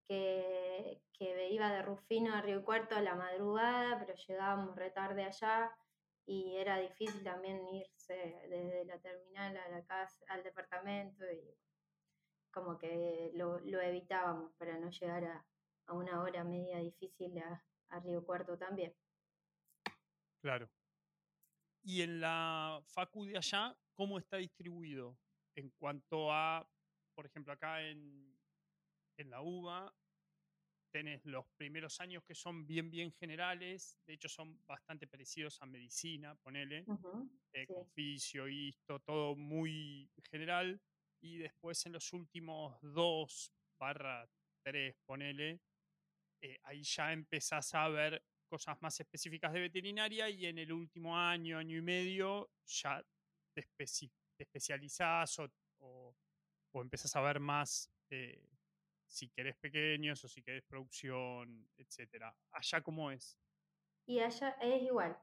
que, 0.09 1.01
que 1.13 1.49
iba 1.51 1.71
de 1.71 1.83
Rufino 1.83 2.33
a 2.33 2.41
Río 2.41 2.65
Cuarto 2.65 2.95
a 2.95 3.01
la 3.01 3.15
madrugada, 3.15 3.97
pero 3.99 4.13
llegábamos 4.27 4.75
retarde 4.75 5.23
allá 5.23 5.71
y 6.25 6.55
era 6.55 6.77
difícil 6.77 7.23
también 7.23 7.67
irse 7.67 8.13
desde 8.49 8.86
la 8.86 8.99
terminal 8.99 9.57
a 9.57 9.69
la 9.69 9.86
casa, 9.86 10.25
al 10.29 10.43
departamento 10.43 11.25
y 11.31 11.55
como 12.51 12.77
que 12.77 13.31
lo, 13.33 13.59
evitábamos 13.59 14.53
para 14.53 14.77
no 14.77 14.89
llegar 14.89 15.23
a, 15.25 15.45
una 15.93 16.21
hora 16.21 16.43
media 16.43 16.77
difícil 16.77 17.38
a, 17.39 17.62
a 17.89 17.99
Río 17.99 18.25
Cuarto 18.25 18.57
también. 18.57 18.95
Claro. 20.41 20.69
Y 21.81 22.01
en 22.01 22.21
la 22.21 22.81
facu 22.86 23.25
de 23.25 23.38
allá, 23.38 23.75
¿cómo 23.93 24.17
está 24.17 24.38
distribuido? 24.38 25.17
En 25.55 25.69
cuanto 25.71 26.31
a, 26.31 26.65
por 27.15 27.25
ejemplo, 27.25 27.51
acá 27.51 27.81
en, 27.81 28.33
en 29.17 29.29
la 29.29 29.41
UBA, 29.41 29.93
tenés 30.93 31.25
los 31.25 31.47
primeros 31.58 31.99
años 31.99 32.23
que 32.23 32.36
son 32.36 32.67
bien, 32.67 32.91
bien 32.91 33.12
generales, 33.12 33.97
de 34.06 34.13
hecho 34.13 34.29
son 34.29 34.63
bastante 34.67 35.08
parecidos 35.08 35.60
a 35.62 35.65
medicina, 35.65 36.36
ponele, 36.36 36.86
eh, 37.51 37.65
oficio, 37.69 38.45
esto, 38.45 38.99
todo 38.99 39.36
muy 39.36 40.08
general, 40.29 40.79
y 41.19 41.38
después 41.38 41.84
en 41.88 41.93
los 41.93 42.13
últimos 42.13 42.79
dos 42.82 43.51
barra 43.79 44.29
tres, 44.62 44.95
ponele, 45.03 45.60
eh, 46.41 46.60
ahí 46.63 46.84
ya 46.84 47.12
empezás 47.12 47.73
a 47.73 47.89
ver 47.89 48.23
cosas 48.47 48.79
más 48.79 48.99
específicas 48.99 49.51
de 49.51 49.62
veterinaria 49.62 50.29
y 50.29 50.45
en 50.45 50.60
el 50.60 50.71
último 50.71 51.17
año, 51.17 51.58
año 51.58 51.75
y 51.75 51.82
medio, 51.82 52.51
ya 52.67 53.03
te, 53.51 53.67
especializás 54.38 55.39
o, 55.39 55.51
o, 55.79 56.15
empezás 56.82 57.15
a 57.15 57.21
ver 57.21 57.39
más 57.39 57.89
eh, 58.12 58.52
si 59.13 59.30
querés 59.30 59.56
pequeños 59.58 60.23
o 60.23 60.28
si 60.28 60.41
querés 60.41 60.63
producción, 60.63 61.69
etcétera. 61.78 62.36
¿Allá 62.52 62.82
cómo 62.82 63.12
es? 63.12 63.38
Y 64.08 64.19
allá 64.19 64.58
es 64.60 64.82
igual. 64.82 65.17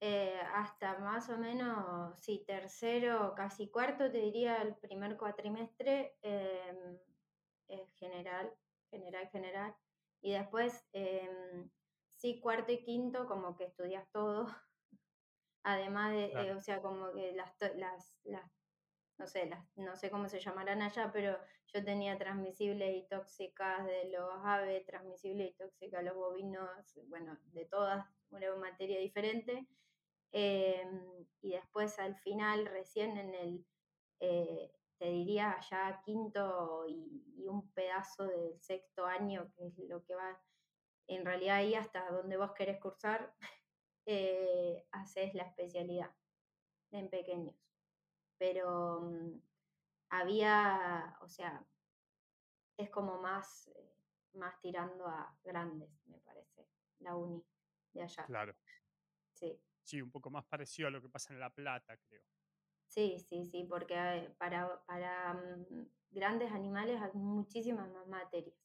Eh, 0.00 0.40
hasta 0.54 0.98
más 0.98 1.28
o 1.30 1.38
menos, 1.38 2.18
sí, 2.20 2.44
tercero, 2.46 3.34
casi 3.34 3.70
cuarto, 3.70 4.10
te 4.10 4.18
diría 4.18 4.62
el 4.62 4.74
primer 4.76 5.16
cuatrimestre, 5.16 6.16
em, 6.22 6.98
es 7.68 7.94
general, 7.94 8.52
general, 8.90 9.28
general. 9.28 9.76
Y 10.22 10.32
después, 10.32 10.86
em, 10.92 11.70
sí, 12.08 12.40
cuarto 12.40 12.72
y 12.72 12.82
quinto, 12.82 13.26
como 13.26 13.56
que 13.56 13.64
estudias 13.64 14.10
todo. 14.10 14.46
Además 15.62 16.12
de, 16.12 16.26
eh, 16.26 16.54
o 16.54 16.60
sea, 16.60 16.80
como 16.80 17.12
que 17.12 17.32
las, 17.32 17.54
las, 17.76 18.18
las 18.24 18.55
no 19.18 19.26
sé, 19.26 19.50
no 19.76 19.96
sé 19.96 20.10
cómo 20.10 20.28
se 20.28 20.40
llamarán 20.40 20.82
allá, 20.82 21.10
pero 21.12 21.38
yo 21.72 21.84
tenía 21.84 22.18
transmisibles 22.18 22.96
y 22.96 23.08
tóxicas 23.08 23.86
de 23.86 24.10
los 24.10 24.30
aves, 24.44 24.84
transmisibles 24.84 25.50
y 25.50 25.54
tóxicas 25.54 26.00
de 26.00 26.10
los 26.10 26.16
bovinos, 26.16 26.98
bueno, 27.08 27.38
de 27.52 27.64
todas, 27.64 28.06
una 28.30 28.54
materia 28.56 28.98
diferente. 29.00 29.66
Em, 30.32 31.26
y 31.40 31.52
después 31.52 31.98
al 31.98 32.16
final, 32.16 32.66
recién 32.66 33.16
en 33.16 33.34
el, 33.34 33.66
eh, 34.20 34.72
te 34.98 35.06
diría 35.06 35.58
ya 35.70 36.00
quinto 36.04 36.84
y, 36.88 37.22
un 37.48 37.70
pedazo 37.72 38.26
del 38.26 38.60
sexto 38.60 39.06
año, 39.06 39.52
que 39.54 39.68
es 39.68 39.78
lo 39.88 40.04
que 40.04 40.16
va, 40.16 40.36
en 41.06 41.24
realidad 41.24 41.58
ahí 41.58 41.74
hasta 41.76 42.10
donde 42.10 42.36
vos 42.36 42.52
querés 42.54 42.80
cursar, 42.80 43.32
eh, 44.06 44.84
haces 44.90 45.32
la 45.34 45.44
especialidad 45.44 46.10
en 46.90 47.08
pequeños 47.08 47.54
pero 48.38 49.00
mm, 49.02 49.40
había, 50.10 51.16
o 51.20 51.28
sea, 51.28 51.66
es 52.76 52.90
como 52.90 53.20
más, 53.20 53.68
eh, 53.68 53.96
más 54.34 54.60
tirando 54.60 55.06
a 55.06 55.38
grandes, 55.42 55.90
me 56.06 56.18
parece, 56.20 56.68
la 57.00 57.16
uni 57.16 57.44
de 57.92 58.02
allá. 58.02 58.24
Claro. 58.26 58.54
Sí. 59.32 59.60
Sí, 59.82 60.02
un 60.02 60.10
poco 60.10 60.30
más 60.30 60.44
parecido 60.46 60.88
a 60.88 60.90
lo 60.90 61.00
que 61.00 61.08
pasa 61.08 61.32
en 61.32 61.40
La 61.40 61.50
Plata, 61.50 61.96
creo. 61.96 62.22
Sí, 62.88 63.18
sí, 63.20 63.44
sí, 63.44 63.64
porque 63.64 63.94
eh, 63.94 64.34
para, 64.38 64.84
para 64.84 65.34
mm, 65.34 65.88
grandes 66.10 66.52
animales 66.52 67.00
hay 67.00 67.12
muchísimas 67.14 67.90
más 67.90 68.06
materias. 68.06 68.56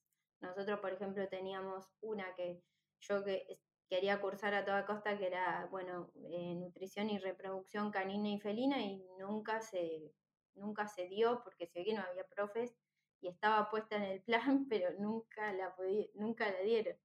Nosotros, 0.41 0.79
por 0.79 0.93
ejemplo, 0.93 1.27
teníamos 1.27 1.87
una 2.01 2.33
que 2.35 2.63
yo 3.01 3.23
que 3.23 3.59
quería 3.91 4.21
cursar 4.21 4.53
a 4.53 4.63
toda 4.63 4.85
costa, 4.85 5.17
que 5.17 5.27
era, 5.27 5.67
bueno, 5.69 6.13
eh, 6.15 6.55
nutrición 6.55 7.09
y 7.09 7.19
reproducción 7.19 7.91
canina 7.91 8.29
y 8.29 8.39
felina, 8.39 8.79
y 8.79 9.03
nunca 9.19 9.59
se, 9.59 10.15
nunca 10.55 10.87
se 10.87 11.09
dio 11.09 11.43
porque 11.43 11.67
se 11.67 11.79
ve 11.79 11.85
que 11.85 11.93
no 11.93 12.01
había 12.01 12.25
profes 12.25 12.73
y 13.19 13.27
estaba 13.27 13.69
puesta 13.69 13.97
en 13.97 14.03
el 14.03 14.23
plan, 14.23 14.65
pero 14.69 14.97
nunca 14.97 15.51
la, 15.51 15.75
nunca 16.13 16.49
la 16.49 16.61
dieron. 16.61 16.95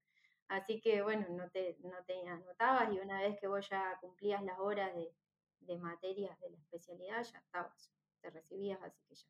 Así 0.46 0.80
que, 0.80 1.02
bueno, 1.02 1.26
no 1.30 1.50
te, 1.50 1.76
no 1.80 2.04
te 2.04 2.24
anotabas 2.28 2.92
y 2.92 3.00
una 3.00 3.20
vez 3.20 3.36
que 3.40 3.48
vos 3.48 3.68
ya 3.68 3.98
cumplías 4.00 4.44
las 4.44 4.60
horas 4.60 4.94
de, 4.94 5.12
de 5.58 5.78
materias 5.78 6.38
de 6.38 6.50
la 6.50 6.58
especialidad, 6.58 7.24
ya 7.24 7.38
estabas, 7.40 7.92
te 8.20 8.30
recibías, 8.30 8.80
así 8.80 9.02
que 9.08 9.14
ya. 9.16 9.26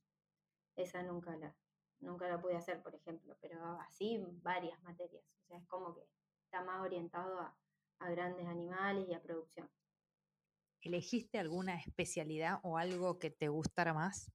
Esa 0.76 1.02
nunca 1.02 1.34
la, 1.34 1.56
nunca 2.00 2.28
la 2.28 2.38
pude 2.38 2.56
hacer, 2.56 2.82
por 2.82 2.94
ejemplo, 2.94 3.34
pero 3.40 3.80
así 3.80 4.22
varias 4.42 4.78
materias. 4.82 5.24
O 5.40 5.46
sea, 5.46 5.56
es 5.56 5.66
como 5.68 5.94
que 5.94 6.06
está 6.56 6.64
más 6.64 6.80
orientado 6.80 7.40
a, 7.40 8.10
grandes 8.10 8.46
animales 8.46 9.06
y 9.08 9.14
a 9.14 9.22
producción. 9.22 9.68
¿Elegiste 10.80 11.38
alguna 11.38 11.76
especialidad 11.80 12.60
o 12.62 12.78
algo 12.78 13.18
que 13.18 13.30
te 13.30 13.48
gustara 13.48 13.92
más? 13.92 14.30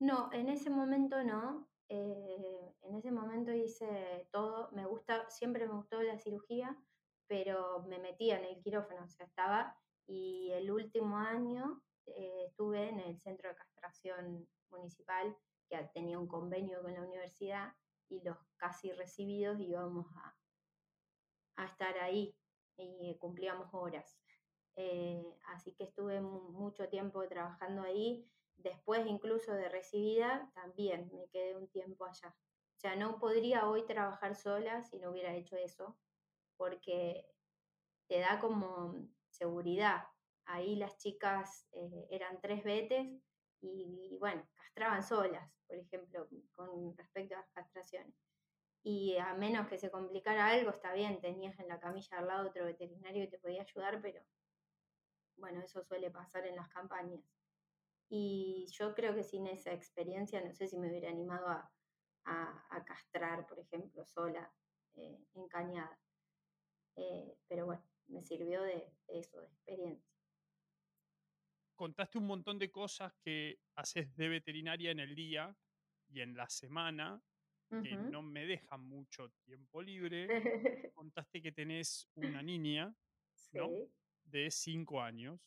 No, 0.00 0.30
en 0.32 0.48
ese 0.48 0.70
momento 0.70 1.22
no. 1.22 1.68
Eh, 1.88 2.74
en 2.82 2.94
ese 2.94 3.10
momento 3.10 3.52
hice 3.52 4.28
todo. 4.32 4.70
Me 4.72 4.86
gusta, 4.86 5.28
siempre 5.30 5.66
me 5.66 5.74
gustó 5.74 6.02
la 6.02 6.18
cirugía, 6.18 6.76
pero 7.26 7.84
me 7.86 7.98
metía 7.98 8.38
en 8.38 8.46
el 8.46 8.60
quirófano, 8.62 9.04
o 9.04 9.08
sea, 9.08 9.26
estaba. 9.26 9.76
Y 10.06 10.50
el 10.52 10.70
último 10.70 11.16
año 11.18 11.82
eh, 12.06 12.46
estuve 12.48 12.88
en 12.88 13.00
el 13.00 13.18
centro 13.20 13.50
de 13.50 13.56
castración 13.56 14.48
municipal, 14.70 15.36
que 15.68 15.78
tenía 15.94 16.18
un 16.18 16.28
convenio 16.28 16.82
con 16.82 16.94
la 16.94 17.02
universidad, 17.02 17.72
y 18.08 18.22
los 18.22 18.36
casi 18.56 18.90
recibidos 18.92 19.60
íbamos 19.60 20.06
a, 20.16 20.34
a 21.58 21.66
estar 21.66 21.98
ahí 21.98 22.34
y 22.76 23.16
cumplíamos 23.18 23.68
horas. 23.72 24.18
Eh, 24.76 25.24
así 25.48 25.72
que 25.72 25.84
estuve 25.84 26.20
mucho 26.20 26.88
tiempo 26.88 27.26
trabajando 27.28 27.82
ahí. 27.82 28.30
Después 28.56 29.06
incluso 29.06 29.52
de 29.52 29.68
recibida, 29.68 30.50
también 30.54 31.10
me 31.12 31.28
quedé 31.28 31.56
un 31.56 31.68
tiempo 31.68 32.04
allá. 32.04 32.34
O 32.76 32.80
sea, 32.80 32.94
no 32.94 33.18
podría 33.18 33.68
hoy 33.68 33.84
trabajar 33.86 34.36
sola 34.36 34.82
si 34.84 34.98
no 34.98 35.10
hubiera 35.10 35.34
hecho 35.34 35.56
eso, 35.56 35.98
porque 36.56 37.28
te 38.08 38.20
da 38.20 38.38
como 38.40 38.94
seguridad. 39.30 40.04
Ahí 40.44 40.76
las 40.76 40.96
chicas 40.98 41.68
eh, 41.72 42.06
eran 42.10 42.40
tres 42.40 42.62
vetes 42.62 43.06
y, 43.60 44.16
bueno, 44.20 44.48
castraban 44.54 45.02
solas, 45.02 45.52
por 45.66 45.76
ejemplo, 45.76 46.28
con 46.54 46.96
respecto 46.96 47.34
a 47.34 47.38
las 47.38 47.50
castraciones. 47.50 48.14
Y 48.82 49.16
a 49.18 49.34
menos 49.34 49.68
que 49.68 49.78
se 49.78 49.90
complicara 49.90 50.48
algo, 50.48 50.70
está 50.70 50.92
bien, 50.92 51.20
tenías 51.20 51.58
en 51.58 51.68
la 51.68 51.80
camilla 51.80 52.18
al 52.18 52.26
lado 52.26 52.48
otro 52.48 52.64
veterinario 52.64 53.24
que 53.24 53.32
te 53.32 53.38
podía 53.38 53.62
ayudar, 53.62 54.00
pero 54.00 54.22
bueno, 55.36 55.60
eso 55.60 55.82
suele 55.82 56.10
pasar 56.10 56.46
en 56.46 56.56
las 56.56 56.68
campañas. 56.68 57.22
Y 58.08 58.66
yo 58.72 58.94
creo 58.94 59.14
que 59.14 59.24
sin 59.24 59.46
esa 59.46 59.72
experiencia, 59.72 60.40
no 60.42 60.54
sé 60.54 60.66
si 60.66 60.78
me 60.78 60.88
hubiera 60.88 61.10
animado 61.10 61.46
a, 61.48 61.70
castrar, 62.86 63.46
por 63.46 63.58
ejemplo, 63.58 64.04
sola, 64.04 64.52
eh, 64.94 65.18
en 65.34 65.48
cañada. 65.48 65.98
Eh, 66.96 67.38
pero 67.48 67.66
bueno, 67.66 67.82
me 68.08 68.22
sirvió 68.22 68.62
de, 68.62 68.92
eso, 69.08 69.40
de 69.40 69.46
experiencia. 69.46 70.12
Contaste 71.74 72.18
un 72.18 72.26
montón 72.26 72.58
de 72.58 72.70
cosas 72.70 73.14
que 73.22 73.60
haces 73.76 74.14
de 74.16 74.28
veterinaria 74.28 74.90
en 74.90 75.00
el 75.00 75.14
día 75.14 75.56
y 76.08 76.20
en 76.20 76.36
la 76.36 76.48
semana, 76.48 77.22
que 77.68 77.96
no 77.96 78.22
me 78.22 78.46
dejan 78.46 78.80
mucho 78.82 79.30
tiempo 79.44 79.82
libre. 79.82 80.26
Contaste 80.94 81.42
que 81.42 81.52
tenés 81.52 82.08
una 82.14 82.42
niña, 82.42 82.94
¿no? 83.52 83.70
De 84.24 84.50
cinco 84.50 85.02
años. 85.02 85.40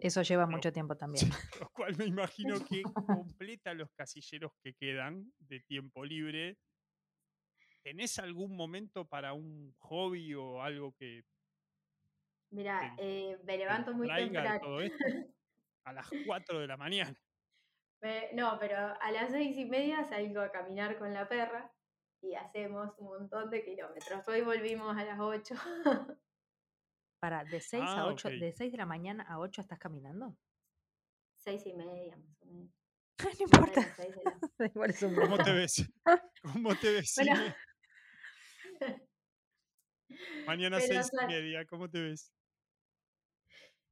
Eso 0.00 0.22
lleva 0.22 0.46
mucho 0.46 0.72
tiempo 0.72 0.96
también. 0.96 1.30
lo 1.60 1.68
cual 1.70 1.96
me 1.96 2.04
imagino 2.06 2.56
que 2.68 2.82
completa 2.82 3.74
los 3.74 3.90
casilleros 3.92 4.52
que 4.62 4.74
quedan 4.74 5.32
de 5.38 5.60
tiempo 5.60 6.04
libre. 6.04 6.58
¿Tenés 7.82 8.18
algún 8.18 8.56
momento 8.56 9.06
para 9.06 9.34
un 9.34 9.74
hobby 9.78 10.34
o 10.34 10.62
algo 10.62 10.92
que... 10.92 11.22
Mira, 12.50 12.94
eh, 12.98 13.36
me 13.44 13.58
levanto 13.58 13.92
muy 13.92 14.08
temprano. 14.08 14.78
A 15.84 15.92
las 15.92 16.08
4 16.24 16.60
de 16.60 16.66
la 16.66 16.76
mañana. 16.76 17.14
No, 18.34 18.58
pero 18.58 18.76
a 18.76 19.10
las 19.12 19.30
seis 19.30 19.56
y 19.56 19.64
media 19.64 20.04
salgo 20.04 20.40
a 20.40 20.50
caminar 20.50 20.98
con 20.98 21.12
la 21.12 21.28
perra 21.28 21.72
y 22.20 22.34
hacemos 22.34 22.94
un 22.98 23.06
montón 23.06 23.50
de 23.50 23.64
kilómetros. 23.64 24.26
Hoy 24.28 24.42
volvimos 24.42 24.96
a 24.96 25.04
las 25.04 25.18
8. 25.20 25.54
Para, 27.20 27.44
de 27.44 27.60
6 27.60 27.82
a 27.82 28.00
ah, 28.02 28.06
8, 28.06 28.28
de 28.40 28.52
6 28.52 28.72
de 28.72 28.78
la 28.78 28.86
mañana 28.86 29.24
a 29.24 29.38
8 29.38 29.62
estás 29.62 29.78
caminando. 29.78 30.36
6 31.36 31.66
y 31.66 31.72
media, 31.72 32.16
más 32.16 32.42
o 32.42 32.46
menos. 32.46 32.74
no 33.38 33.44
importa. 33.44 33.96
¿Cómo 35.20 35.38
te 35.38 35.52
ves? 35.52 35.90
¿Cómo 36.42 36.74
te 36.74 36.92
ves? 36.92 37.14
Mañana 40.46 40.80
6 40.80 41.10
y 41.12 41.26
media, 41.26 41.64
¿cómo 41.66 41.88
te 41.88 42.02
ves? 42.02 42.30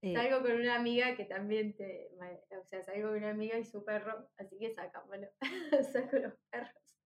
Eh, 0.02 0.14
salgo 0.14 0.42
con 0.42 0.52
una 0.52 0.74
amiga 0.74 1.16
que 1.16 1.24
también 1.24 1.76
te. 1.76 2.10
O 2.60 2.64
sea, 2.66 2.82
salgo 2.82 3.08
con 3.08 3.18
una 3.18 3.30
amiga 3.30 3.56
y 3.58 3.64
su 3.64 3.84
perro, 3.84 4.28
así 4.36 4.58
que 4.58 4.72
sacámoslo. 4.74 5.28
Saco 5.92 6.16
los 6.18 6.34
perros. 6.50 6.98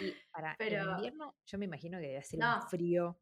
Y 0.00 0.12
para 0.30 0.56
el 0.58 0.90
invierno, 0.90 1.34
yo 1.46 1.58
me 1.58 1.64
imagino 1.64 1.98
que 1.98 2.08
debe 2.08 2.22
ser 2.22 2.40
un 2.40 2.68
frío 2.68 3.16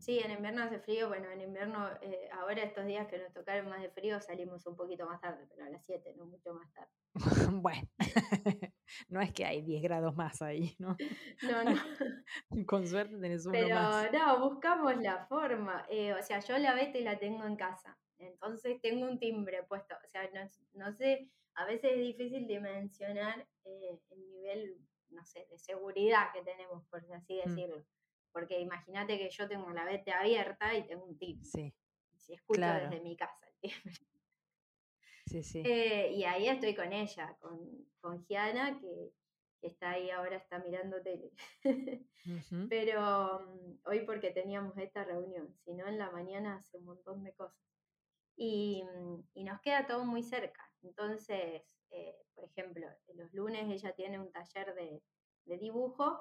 Sí, 0.00 0.18
en 0.18 0.30
invierno 0.30 0.62
hace 0.62 0.80
frío. 0.80 1.08
Bueno, 1.08 1.30
en 1.30 1.42
invierno, 1.42 1.86
eh, 2.00 2.30
ahora 2.32 2.62
estos 2.62 2.86
días 2.86 3.06
que 3.08 3.18
nos 3.18 3.32
tocaron 3.34 3.68
más 3.68 3.82
de 3.82 3.90
frío, 3.90 4.18
salimos 4.22 4.66
un 4.66 4.74
poquito 4.74 5.06
más 5.06 5.20
tarde, 5.20 5.46
pero 5.50 5.66
a 5.66 5.68
las 5.68 5.84
7, 5.84 6.14
no 6.16 6.24
mucho 6.24 6.54
más 6.54 6.72
tarde. 6.72 6.90
bueno, 7.62 7.86
no 9.08 9.20
es 9.20 9.32
que 9.32 9.44
hay 9.44 9.62
10 9.62 9.82
grados 9.82 10.14
más 10.16 10.42
ahí, 10.42 10.74
¿no? 10.78 10.96
No, 11.42 11.64
no. 11.64 11.74
Con 12.66 12.86
suerte 12.86 13.18
tenés 13.18 13.46
uno 13.46 13.52
pero, 13.52 13.74
más. 13.74 14.08
Pero 14.10 14.26
no, 14.26 14.50
buscamos 14.50 14.96
la 14.98 15.26
forma. 15.26 15.86
Eh, 15.88 16.12
o 16.12 16.22
sea, 16.22 16.40
yo 16.40 16.58
la 16.58 16.80
y 16.82 17.02
la 17.02 17.18
tengo 17.18 17.44
en 17.44 17.56
casa. 17.56 17.98
Entonces 18.18 18.80
tengo 18.80 19.06
un 19.06 19.18
timbre 19.18 19.62
puesto. 19.64 19.94
O 19.94 20.08
sea, 20.08 20.28
no, 20.74 20.92
sé, 20.92 21.30
a 21.54 21.64
veces 21.64 21.92
es 21.92 21.98
difícil 21.98 22.46
dimensionar 22.46 23.46
eh, 23.64 23.98
el 24.10 24.30
nivel, 24.30 24.78
no 25.10 25.24
sé, 25.24 25.46
de 25.50 25.58
seguridad 25.58 26.32
que 26.32 26.42
tenemos, 26.42 26.84
por 26.86 27.04
así 27.14 27.40
mm. 27.44 27.48
decirlo. 27.48 27.84
Porque 28.32 28.60
imagínate 28.60 29.18
que 29.18 29.30
yo 29.30 29.48
tengo 29.48 29.70
la 29.70 29.84
vete 29.84 30.12
abierta 30.12 30.74
y 30.74 30.86
tengo 30.86 31.04
un 31.04 31.18
tip. 31.18 31.42
Sí. 31.42 31.74
Si 32.16 32.34
escucho 32.34 32.60
desde 32.60 33.00
mi 33.00 33.16
casa 33.16 33.46
el 33.62 33.72
Sí, 35.30 35.44
sí. 35.44 35.62
Eh, 35.64 36.10
y 36.12 36.24
ahí 36.24 36.48
estoy 36.48 36.74
con 36.74 36.92
ella, 36.92 37.36
con, 37.40 37.60
con 38.00 38.26
Giana, 38.26 38.80
que, 38.80 39.12
está 39.62 39.90
ahí 39.90 40.10
ahora, 40.10 40.36
está 40.36 40.58
mirando 40.58 41.00
tele. 41.02 41.30
Pero 42.68 43.40
mm, 43.40 43.78
hoy 43.84 44.00
porque 44.06 44.32
teníamos 44.32 44.76
esta 44.76 45.04
reunión, 45.04 45.54
si 45.64 45.72
no 45.74 45.86
en 45.86 45.98
la 45.98 46.10
mañana 46.10 46.56
hace 46.56 46.78
un 46.78 46.86
montón 46.86 47.22
de 47.22 47.32
cosas. 47.34 47.62
Y, 48.34 48.82
mm, 48.82 49.22
y 49.34 49.44
nos 49.44 49.60
queda 49.60 49.86
todo 49.86 50.04
muy 50.04 50.24
cerca. 50.24 50.68
Entonces, 50.82 51.62
eh, 51.90 52.16
por 52.34 52.44
ejemplo, 52.44 52.88
los 53.14 53.32
lunes 53.32 53.70
ella 53.70 53.94
tiene 53.94 54.18
un 54.18 54.32
taller 54.32 54.74
de, 54.74 55.00
de 55.44 55.58
dibujo 55.58 56.20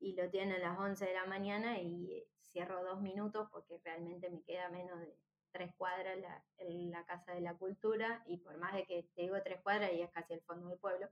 y 0.00 0.14
lo 0.16 0.28
tiene 0.28 0.56
a 0.56 0.58
las 0.58 0.78
11 0.78 1.06
de 1.06 1.14
la 1.14 1.24
mañana 1.24 1.80
y 1.80 2.26
cierro 2.42 2.84
dos 2.84 3.00
minutos 3.00 3.48
porque 3.50 3.78
realmente 3.84 4.28
me 4.28 4.42
queda 4.42 4.68
menos 4.68 5.00
de 5.00 5.16
tres 5.50 5.74
cuadras 5.76 6.18
la, 6.18 6.44
la 6.58 7.04
Casa 7.04 7.32
de 7.34 7.40
la 7.40 7.54
Cultura 7.54 8.22
y 8.26 8.38
por 8.38 8.56
más 8.58 8.74
de 8.74 8.86
que 8.86 9.02
te 9.14 9.22
digo 9.22 9.36
tres 9.42 9.60
cuadras 9.60 9.92
y 9.92 10.02
es 10.02 10.10
casi 10.10 10.34
el 10.34 10.42
fondo 10.42 10.68
del 10.68 10.78
pueblo. 10.78 11.08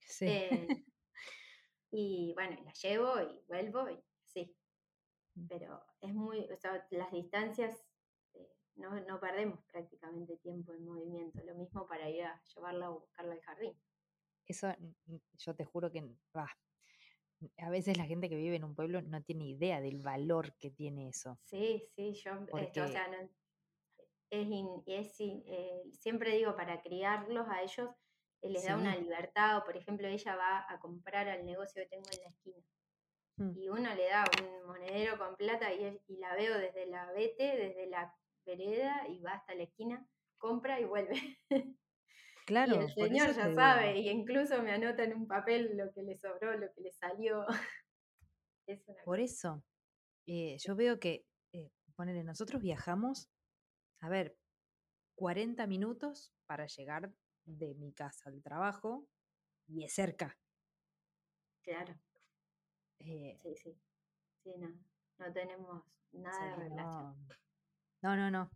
Sí. 0.00 0.26
Eh, 0.26 0.68
y 1.90 2.32
bueno, 2.34 2.62
la 2.64 2.72
llevo 2.72 3.20
y 3.20 3.42
vuelvo 3.46 3.90
y 3.90 4.02
sí. 4.24 4.56
Mm. 5.34 5.46
Pero 5.48 5.84
es 6.00 6.14
muy, 6.14 6.50
o 6.50 6.56
sea, 6.56 6.86
las 6.90 7.12
distancias 7.12 7.86
eh, 8.34 8.50
no, 8.76 9.00
no 9.00 9.20
perdemos 9.20 9.60
prácticamente 9.64 10.36
tiempo 10.38 10.72
en 10.72 10.84
movimiento. 10.84 11.42
Lo 11.44 11.54
mismo 11.54 11.86
para 11.86 12.08
ir 12.08 12.24
a 12.24 12.42
llevarla 12.54 12.90
o 12.90 13.00
buscarla 13.00 13.34
al 13.34 13.40
jardín. 13.42 13.76
Eso 14.46 14.74
yo 15.36 15.54
te 15.54 15.64
juro 15.64 15.90
que 15.90 16.02
va, 16.34 16.48
a 17.58 17.70
veces 17.70 17.96
la 17.96 18.06
gente 18.06 18.28
que 18.28 18.36
vive 18.36 18.56
en 18.56 18.64
un 18.64 18.74
pueblo 18.74 19.02
no 19.02 19.22
tiene 19.22 19.46
idea 19.46 19.80
del 19.80 20.00
valor 20.00 20.54
que 20.54 20.70
tiene 20.70 21.08
eso. 21.08 21.38
Sí, 21.44 21.84
sí, 21.94 22.12
yo, 22.14 22.32
esto, 22.58 22.84
o 22.84 22.88
sea, 22.88 23.06
es, 24.30 25.20
eh, 25.20 25.82
siempre 25.92 26.36
digo, 26.36 26.56
para 26.56 26.80
criarlos 26.82 27.46
a 27.48 27.62
ellos 27.62 27.90
eh, 28.42 28.50
les 28.50 28.64
da 28.64 28.76
una 28.76 28.96
libertad, 28.96 29.58
o 29.58 29.64
por 29.64 29.76
ejemplo, 29.76 30.06
ella 30.06 30.36
va 30.36 30.66
a 30.68 30.78
comprar 30.80 31.28
al 31.28 31.44
negocio 31.44 31.82
que 31.82 31.88
tengo 31.88 32.08
en 32.12 32.22
la 32.22 32.28
esquina. 32.28 32.64
Mm. 33.36 33.58
Y 33.58 33.68
uno 33.68 33.94
le 33.94 34.08
da 34.08 34.24
un 34.42 34.66
monedero 34.66 35.18
con 35.18 35.36
plata 35.36 35.72
y, 35.72 36.00
y 36.06 36.16
la 36.18 36.34
veo 36.34 36.58
desde 36.58 36.86
la 36.86 37.10
vete, 37.12 37.56
desde 37.56 37.86
la 37.86 38.14
vereda, 38.44 39.06
y 39.08 39.20
va 39.20 39.32
hasta 39.32 39.54
la 39.54 39.64
esquina, 39.64 40.06
compra 40.38 40.80
y 40.80 40.84
vuelve. 40.84 41.38
Claro. 42.46 42.76
Y 42.80 42.84
el 42.84 42.90
señor 42.90 43.34
ya 43.34 43.54
sabe, 43.54 43.98
y 43.98 44.08
incluso 44.08 44.62
me 44.62 44.72
anota 44.72 45.04
en 45.04 45.14
un 45.14 45.26
papel 45.26 45.76
lo 45.76 45.92
que 45.92 46.02
le 46.02 46.16
sobró, 46.16 46.56
lo 46.56 46.72
que 46.72 46.80
le 46.80 46.92
salió. 46.92 47.44
por 49.04 49.20
eso, 49.20 49.62
eh, 50.26 50.56
yo 50.58 50.74
veo 50.74 50.98
que, 50.98 51.26
eh, 51.52 51.70
ponele, 51.94 52.24
nosotros 52.24 52.62
viajamos, 52.62 53.28
a 54.00 54.08
ver, 54.08 54.36
40 55.16 55.66
minutos 55.66 56.32
para 56.46 56.66
llegar 56.66 57.12
de 57.44 57.74
mi 57.74 57.92
casa 57.92 58.30
al 58.30 58.42
trabajo 58.42 59.06
y 59.66 59.84
es 59.84 59.92
cerca. 59.92 60.38
Claro. 61.62 61.94
Eh, 63.00 63.38
sí, 63.42 63.56
sí. 63.56 63.80
Sí, 64.42 64.50
no. 64.58 64.68
No 65.18 65.32
tenemos 65.32 65.84
nada 66.12 66.56
de 66.56 66.56
relación. 66.56 67.28
No, 68.02 68.16
no, 68.16 68.30
no. 68.30 68.50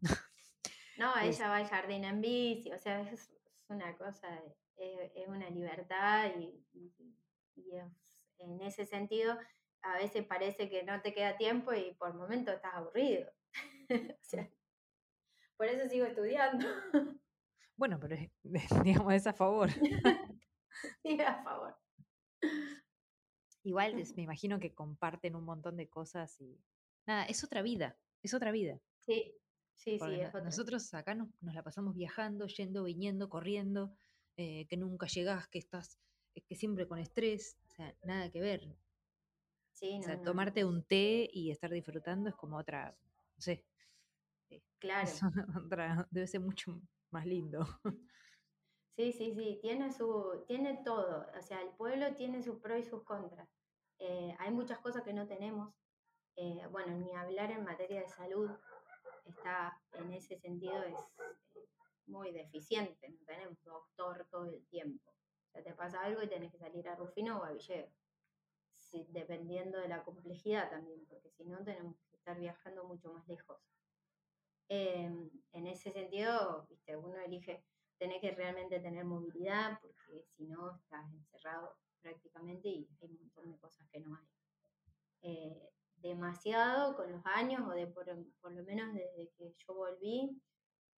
No, 0.97 1.13
ella 1.23 1.49
va 1.49 1.57
al 1.57 1.67
jardín 1.67 2.05
en 2.05 2.21
bici, 2.21 2.73
o 2.73 2.79
sea, 2.79 3.01
es 3.01 3.33
una 3.69 3.97
cosa, 3.97 4.29
es, 4.77 5.29
una 5.29 5.51
libertad 5.51 6.31
y, 6.39 6.65
en 8.39 8.61
ese 8.61 8.87
sentido 8.87 9.39
a 9.83 9.97
veces 9.99 10.25
parece 10.27 10.69
que 10.69 10.83
no 10.83 11.01
te 11.01 11.15
queda 11.15 11.37
tiempo 11.37 11.73
y 11.73 11.95
por 11.95 12.15
momentos 12.15 12.55
estás 12.55 12.75
aburrido. 12.75 13.31
por 15.63 15.71
eso 15.71 15.89
sigo 15.89 16.07
estudiando. 16.07 16.67
Bueno, 17.75 17.99
pero 17.99 18.17
digamos 18.85 19.15
es 19.15 19.27
a 19.27 19.33
favor. 19.33 19.71
sí, 21.03 21.21
a 21.21 21.43
favor. 21.43 21.75
Igual 23.65 23.95
me 24.15 24.23
imagino 24.23 24.61
que 24.61 24.75
comparten 24.75 25.35
un 25.35 25.45
montón 25.45 25.77
de 25.77 25.89
cosas 25.89 26.39
y 26.41 26.61
nada, 27.07 27.25
es 27.25 27.43
otra 27.43 27.63
vida, 27.63 27.97
es 28.23 28.35
otra 28.35 28.53
vida. 28.53 28.79
Sí, 29.01 29.35
Sí, 29.75 29.99
sí, 29.99 30.21
Nosotros 30.45 30.93
acá 30.95 31.15
nos, 31.15 31.29
la 31.41 31.63
pasamos 31.63 31.95
viajando, 31.95 32.47
yendo, 32.47 32.85
viniendo, 32.85 33.29
corriendo, 33.29 33.97
eh, 34.37 34.67
que 34.69 34.77
nunca 34.77 35.07
llegás, 35.07 35.49
que 35.49 35.59
estás, 35.59 35.99
eh, 36.35 36.43
que 36.43 36.55
siempre 36.55 36.87
con 36.87 36.99
estrés, 36.99 37.57
o 37.69 37.71
sea, 37.71 37.97
nada 38.05 38.31
que 38.31 38.41
ver. 38.41 38.77
Sí, 39.73 39.99
o 39.99 40.03
sea, 40.03 40.23
tomarte 40.23 40.65
un 40.65 40.85
té 40.85 41.29
y 41.33 41.51
estar 41.51 41.71
disfrutando 41.71 42.29
es 42.29 42.37
como 42.37 42.59
otra, 42.59 42.97
no 43.37 43.41
sé. 43.41 43.65
Eh, 44.53 44.63
claro. 44.79 45.11
debe 46.11 46.27
ser 46.27 46.41
mucho 46.41 46.81
más 47.11 47.27
lindo. 47.27 47.67
Sí, 48.95 49.11
sí, 49.11 49.33
sí, 49.35 49.59
tiene, 49.63 49.91
su, 49.91 50.45
tiene 50.47 50.83
todo. 50.85 51.27
O 51.35 51.41
sea, 51.41 51.63
el 51.63 51.71
pueblo 51.71 52.15
tiene 52.15 52.43
sus 52.43 52.59
pros 52.61 52.79
y 52.79 52.85
sus 52.85 53.03
contras. 53.05 53.49
hay 54.39 54.51
muchas 54.51 54.81
cosas 54.81 55.03
que 55.03 55.15
no 55.15 55.27
tenemos. 55.27 55.75
bueno, 56.71 56.99
ni 56.99 57.11
hablar 57.15 57.51
en 57.53 57.65
materia 57.65 58.03
de 58.03 58.09
salud 58.09 58.51
está 59.25 59.81
en 59.95 60.13
ese 60.13 60.37
sentido 60.37 60.83
es, 60.83 60.99
muy 62.07 62.33
deficiente, 62.33 63.09
no 63.09 63.25
tenemos 63.25 63.63
doctor 63.65 64.27
todo 64.31 64.47
el 64.47 64.67
tiempo. 64.67 65.11
O 65.11 65.51
sea, 65.53 65.63
te 65.63 65.75
pasa 65.75 66.03
algo 66.03 66.23
y 66.23 66.29
tenés 66.29 66.51
que 66.53 66.59
salir 66.59 66.89
a 66.89 66.97
Rufino 66.97 67.39
o 67.39 67.45
a 67.45 67.53
Villegas. 67.53 67.95
Sí, 68.79 69.07
dependiendo 69.11 69.79
de 69.79 69.89
la 69.89 70.03
complejidad 70.03 70.71
también, 70.71 71.05
porque 71.07 71.31
si 71.31 71.45
no 71.45 71.63
tenemos 71.65 71.97
que 72.11 72.17
estar 72.17 72.39
viajando 72.39 72.85
mucho 72.85 73.13
más 73.13 73.27
lejos. 73.27 73.59
Em, 74.69 75.31
en 75.53 75.67
ese 75.67 75.93
sentido, 75.93 76.67
viste, 76.69 76.97
uno 76.97 77.17
elige 77.21 77.65
tener 77.99 78.21
que 78.21 78.33
realmente 78.33 78.81
tener 78.81 79.05
movilidad, 79.05 79.79
porque 79.81 80.25
si 80.37 80.45
no 80.45 80.77
estás 80.77 81.13
encerrado 81.13 81.77
prácticamente 82.01 82.69
y 82.69 82.89
hay 83.01 83.09
un 83.09 83.19
montón 83.19 83.51
de 83.51 83.59
cosas 83.59 83.87
que 83.91 84.01
no 84.01 84.17
hay. 84.17 84.27
Eh, 85.23 85.73
demasiado 85.97 86.97
con 86.97 87.13
los 87.13 87.25
años, 87.27 87.63
o 87.67 87.71
de 87.71 87.87
por, 87.87 88.07
lo 88.09 88.65
menos 88.65 88.93
desde 88.93 89.31
que 89.37 89.55
yo 89.57 89.75
volví, 89.75 90.43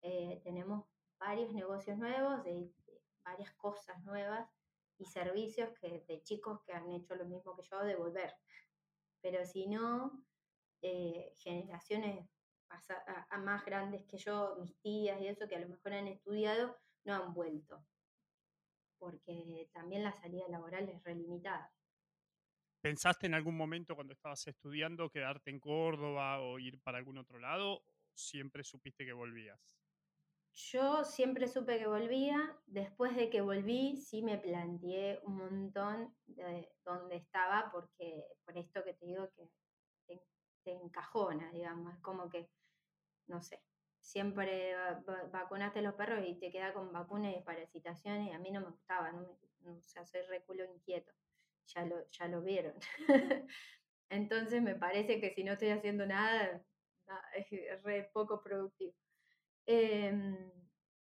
eh, 0.02 0.39
tenemos 0.43 0.86
varios 1.19 1.52
negocios 1.54 1.97
nuevos, 1.97 2.43
de, 2.43 2.71
varias 3.23 3.52
cosas 3.56 4.02
nuevas 4.04 4.49
y 4.97 5.06
servicios 5.06 5.69
que, 5.80 6.04
de 6.08 6.21
chicos 6.23 6.62
que 6.65 6.73
han 6.73 6.89
hecho 6.91 7.15
lo 7.15 7.26
mismo 7.26 7.56
que 7.56 7.63
yo 7.63 7.84
de 7.84 7.95
volver. 7.95 8.34
Pero 9.21 9.45
si 9.45 9.67
no, 9.67 10.23
eh, 10.82 11.34
generaciones 11.38 12.30
a, 13.29 13.38
más 13.38 13.65
grandes 13.65 14.05
que 14.05 14.17
yo, 14.17 14.55
mis 14.59 14.75
tías 14.81 15.19
y 15.21 15.27
eso, 15.27 15.47
que 15.47 15.55
a 15.55 15.59
lo 15.59 15.69
mejor 15.69 15.93
han 15.93 16.07
estudiado, 16.07 16.77
no 17.05 17.13
han 17.13 17.33
vuelto. 17.33 17.86
Porque 18.97 19.69
también 19.73 20.03
la 20.03 20.13
salida 20.13 20.47
laboral 20.49 20.89
es 20.89 21.03
relimitada. 21.03 21.71
¿Pensaste 22.81 23.27
en 23.27 23.33
algún 23.33 23.55
momento 23.55 23.95
cuando 23.95 24.13
estabas 24.13 24.45
estudiando 24.47 25.09
quedarte 25.09 25.49
en 25.51 25.59
Córdoba 25.59 26.41
o 26.41 26.59
ir 26.59 26.81
para 26.81 26.97
algún 26.97 27.17
otro 27.17 27.39
lado? 27.39 27.75
¿O 27.75 27.86
siempre 28.13 28.63
supiste 28.63 29.05
que 29.05 29.13
volvías? 29.13 29.77
Yo 30.55 31.03
siempre 31.03 31.47
supe 31.47 31.79
que 31.79 31.88
volvía. 31.88 32.55
Después 32.67 33.15
de 33.15 33.29
que 33.29 33.41
volví, 33.41 33.97
sí 33.97 34.21
me 34.21 34.38
planteé 34.38 35.19
un 35.23 35.38
montón 35.38 36.15
de 36.27 36.69
dónde 36.86 37.15
estaba, 37.15 37.71
porque 37.71 38.23
por 38.45 38.57
esto 38.57 38.83
que 38.83 38.93
te 38.93 39.05
digo 39.05 39.29
que 39.36 39.49
te, 40.63 40.71
encajona, 40.71 41.51
digamos. 41.51 41.93
Es 41.93 42.01
como 42.01 42.29
que, 42.29 42.49
no 43.27 43.41
sé, 43.41 43.62
siempre 44.01 44.75
vacunaste 45.31 45.79
a 45.79 45.81
los 45.81 45.95
perros 45.95 46.23
y 46.27 46.36
te 46.39 46.51
queda 46.51 46.73
con 46.73 46.91
vacunas 46.91 47.36
y 47.36 47.41
parasitaciones, 47.41 48.27
y 48.29 48.31
a 48.31 48.39
mí 48.39 48.51
no 48.51 48.62
me 48.62 48.71
gustaba, 48.71 49.12
no 49.12 49.21
me, 49.21 49.71
o 49.71 49.81
sea, 49.81 50.05
soy 50.05 50.21
reculo 50.23 50.65
inquieto. 50.65 51.13
Ya 51.67 51.86
lo, 51.86 52.09
ya 52.12 52.27
lo 52.27 52.41
vieron. 52.41 52.75
Entonces 54.09 54.62
me 54.62 54.75
parece 54.75 55.19
que 55.19 55.33
si 55.33 55.43
no 55.43 55.53
estoy 55.53 55.69
haciendo 55.69 56.05
nada, 56.05 56.63
es 57.36 57.83
re 57.83 58.09
poco 58.13 58.41
productivo. 58.43 58.93
Em, 59.65 60.51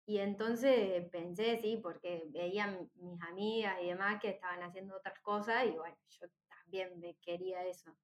y 0.06 0.20
entonces 0.20 1.10
pensé, 1.10 1.60
sí, 1.62 1.78
porque 1.82 2.26
veía 2.30 2.68
mis 2.96 3.22
amigas 3.24 3.78
y 3.82 3.88
demás 3.88 4.22
que 4.22 4.30
estaban 4.30 4.62
haciendo 4.64 4.98
otras 4.98 5.20
cosas 5.22 5.66
y 5.66 5.72
bueno, 5.72 5.98
yo 6.10 6.28
también 6.50 7.00
me 7.00 7.16
quería 7.18 7.66
eso. 7.66 7.96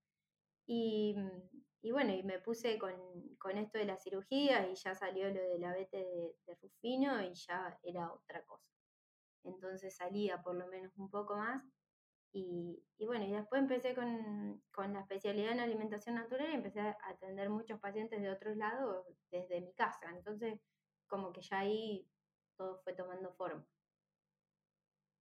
Y, 0.66 1.16
y 1.82 1.92
bueno, 1.92 2.14
y 2.14 2.24
me 2.24 2.40
puse 2.40 2.78
con, 2.78 2.96
con, 3.38 3.58
esto 3.58 3.78
de 3.78 3.86
la 3.86 3.98
cirugía 3.98 4.68
y 4.68 4.76
ya 4.76 4.96
salió 4.96 5.30
lo 5.30 5.42
de 5.42 5.60
la 5.60 5.74
vete 5.74 5.98
de, 5.98 6.56
Rufino 6.62 7.22
y 7.24 7.34
ya 7.36 7.80
era 7.84 8.12
otra 8.12 8.44
cosa. 8.46 8.66
Entonces 9.44 9.96
salía 9.96 10.42
por 10.42 10.56
lo 10.56 10.68
menos 10.68 10.92
un 10.98 11.10
poco 11.10 11.36
más. 11.36 11.64
Y, 12.34 12.84
y 12.98 13.06
bueno, 13.06 13.26
y 13.26 13.32
después 13.32 13.62
empecé 13.62 13.96
con, 13.96 14.62
con, 14.72 14.94
la 14.94 15.02
especialidad 15.02 15.54
en 15.54 15.60
alimentación 15.62 16.16
natural 16.16 16.50
y 16.52 16.56
empecé 16.56 16.82
a 16.82 16.98
atender 17.06 17.50
muchos 17.50 17.80
pacientes 17.80 18.22
de 18.22 18.32
otros 18.32 18.58
lados 18.58 19.06
desde 19.32 19.62
mi 19.62 19.74
casa. 19.74 20.10
Entonces, 20.10 20.60
como 21.08 21.32
que 21.32 21.42
ya 21.42 21.60
ahí 21.60 22.08
todo 22.58 22.80
fue 22.84 22.94
tomando 22.94 23.32
forma. 23.34 23.66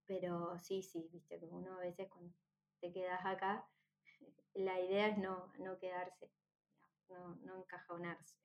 Pero 0.06 0.58
sí, 0.58 0.82
sí, 0.82 1.08
viste, 1.12 1.38
como 1.38 1.58
uno 1.58 1.74
a 1.74 1.80
veces 1.80 2.08
cuando 2.08 2.32
te 2.80 2.92
quedas 2.92 3.24
acá, 3.24 3.68
la 4.54 4.80
idea 4.80 5.08
es 5.08 5.18
no, 5.18 5.52
no 5.58 5.78
quedarse, 5.78 6.30
no, 7.08 7.36
no 7.36 7.58
encajonarse. 7.58 8.36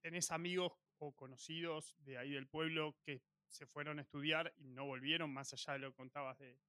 ¿Tenés 0.00 0.30
amigos 0.30 0.72
o 0.98 1.12
conocidos 1.12 1.94
de 1.98 2.18
ahí 2.18 2.32
del 2.32 2.46
pueblo 2.46 2.96
que 3.02 3.22
se 3.48 3.66
fueron 3.66 3.98
a 3.98 4.02
estudiar 4.02 4.52
y 4.56 4.68
no 4.68 4.84
volvieron, 4.84 5.32
más 5.32 5.52
allá 5.52 5.74
de 5.74 5.78
lo 5.80 5.90
que 5.90 5.96
contabas 5.96 6.38
de, 6.38 6.60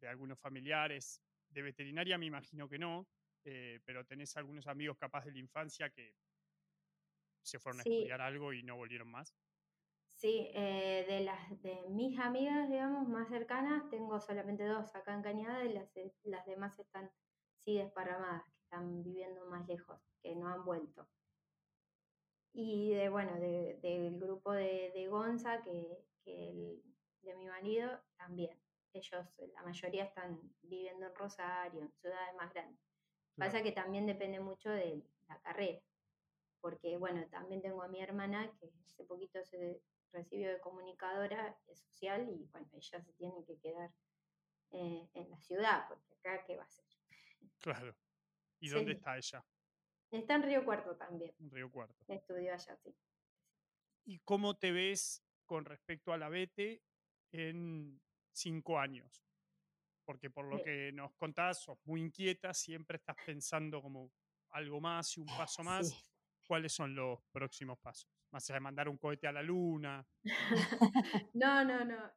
de 0.00 0.08
algunos 0.08 0.38
familiares? 0.38 1.22
De 1.48 1.62
veterinaria 1.62 2.18
me 2.18 2.26
imagino 2.26 2.68
que 2.68 2.78
no, 2.78 3.08
eh, 3.44 3.80
pero 3.84 4.04
tenés 4.04 4.36
algunos 4.36 4.66
amigos 4.66 4.98
capaz 4.98 5.24
de 5.24 5.32
la 5.32 5.38
infancia 5.38 5.90
que 5.90 6.16
se 7.42 7.60
fueron 7.60 7.80
a 7.80 7.82
estudiar 7.84 8.20
algo 8.20 8.52
y 8.52 8.64
no 8.64 8.76
volvieron 8.76 9.08
más. 9.08 9.36
Sí, 10.12 10.50
eh, 10.54 11.04
de 11.06 11.20
las 11.20 11.62
de 11.62 11.88
mis 11.90 12.18
amigas, 12.18 12.68
digamos, 12.68 13.06
más 13.06 13.28
cercanas, 13.28 13.88
tengo 13.90 14.18
solamente 14.18 14.64
dos 14.64 14.94
acá 14.96 15.14
en 15.14 15.22
Cañada 15.22 15.64
y 15.64 15.74
las, 15.74 15.92
las 16.24 16.44
demás 16.46 16.78
están 16.78 17.12
sí 17.64 17.76
desparramadas, 17.76 18.42
están 18.66 19.02
viviendo 19.02 19.46
más 19.46 19.66
lejos, 19.66 19.98
que 20.20 20.34
no 20.34 20.48
han 20.48 20.64
vuelto. 20.64 21.08
Y 22.52 22.94
de, 22.94 23.08
bueno, 23.08 23.38
del 23.38 24.18
grupo 24.18 24.52
de, 24.52 24.90
de 24.94 25.08
Gonza, 25.08 25.62
que, 25.62 26.04
que 26.24 26.50
el, 26.50 26.82
de 27.22 27.34
mi 27.36 27.46
marido, 27.46 28.00
también. 28.16 28.58
Ellos, 28.92 29.26
la 29.52 29.62
mayoría 29.62 30.04
están 30.04 30.40
viviendo 30.62 31.06
en 31.06 31.14
Rosario, 31.14 31.82
en 31.82 31.92
ciudades 31.92 32.34
más 32.36 32.52
grandes. 32.52 32.80
Pasa 33.36 33.62
que 33.62 33.72
también 33.72 34.06
depende 34.06 34.40
mucho 34.40 34.70
de 34.70 35.04
la 35.28 35.38
carrera, 35.42 35.82
porque 36.62 36.96
bueno, 36.96 37.28
también 37.28 37.60
tengo 37.60 37.82
a 37.82 37.88
mi 37.88 38.00
hermana 38.00 38.50
que 38.58 38.72
hace 38.86 39.04
poquito 39.04 39.44
se 39.44 39.82
recibió 40.12 40.48
de 40.48 40.60
comunicadora 40.60 41.58
social 41.66 42.26
y 42.30 42.48
bueno, 42.52 42.66
ella 42.72 43.02
se 43.02 43.12
tiene 43.12 43.44
que 43.44 43.58
quedar 43.58 43.92
eh, 44.70 45.10
en 45.12 45.30
la 45.30 45.38
ciudad, 45.40 45.86
porque 45.88 46.14
acá, 46.14 46.46
¿qué 46.46 46.56
va 46.56 46.62
a 46.62 46.66
hacer? 46.66 46.86
Claro. 47.60 47.94
¿Y 48.60 48.68
dónde 48.68 48.92
está 48.92 49.16
ella? 49.16 49.44
Está 50.10 50.34
en 50.36 50.42
Río 50.42 50.64
Cuarto 50.64 50.96
también. 50.96 51.34
En 51.38 51.50
Río 51.50 51.70
Cuarto. 51.70 52.04
Estudió 52.08 52.52
allá, 52.52 52.76
sí. 52.76 52.94
¿Y 54.04 54.20
cómo 54.20 54.56
te 54.56 54.72
ves 54.72 55.24
con 55.44 55.64
respecto 55.64 56.12
a 56.12 56.18
la 56.18 56.28
BETE 56.28 56.82
en 57.32 58.00
cinco 58.32 58.78
años? 58.78 59.26
Porque 60.04 60.30
por 60.30 60.46
lo 60.46 60.62
que 60.62 60.92
nos 60.92 61.12
contás, 61.16 61.62
sos 61.62 61.78
muy 61.84 62.00
inquieta, 62.00 62.54
siempre 62.54 62.98
estás 62.98 63.16
pensando 63.26 63.82
como 63.82 64.12
algo 64.50 64.80
más 64.80 65.16
y 65.16 65.20
un 65.20 65.26
paso 65.50 65.62
más. 65.64 65.92
¿Cuáles 66.46 66.72
son 66.72 66.94
los 66.94 67.20
próximos 67.32 67.78
pasos? 67.80 68.08
Más 68.30 68.48
allá 68.48 68.56
de 68.56 68.60
mandar 68.60 68.88
un 68.88 68.98
cohete 68.98 69.26
a 69.26 69.32
la 69.32 69.42
luna. 69.42 70.06
no, 71.34 71.64
no, 71.64 71.84
no. 71.84 72.12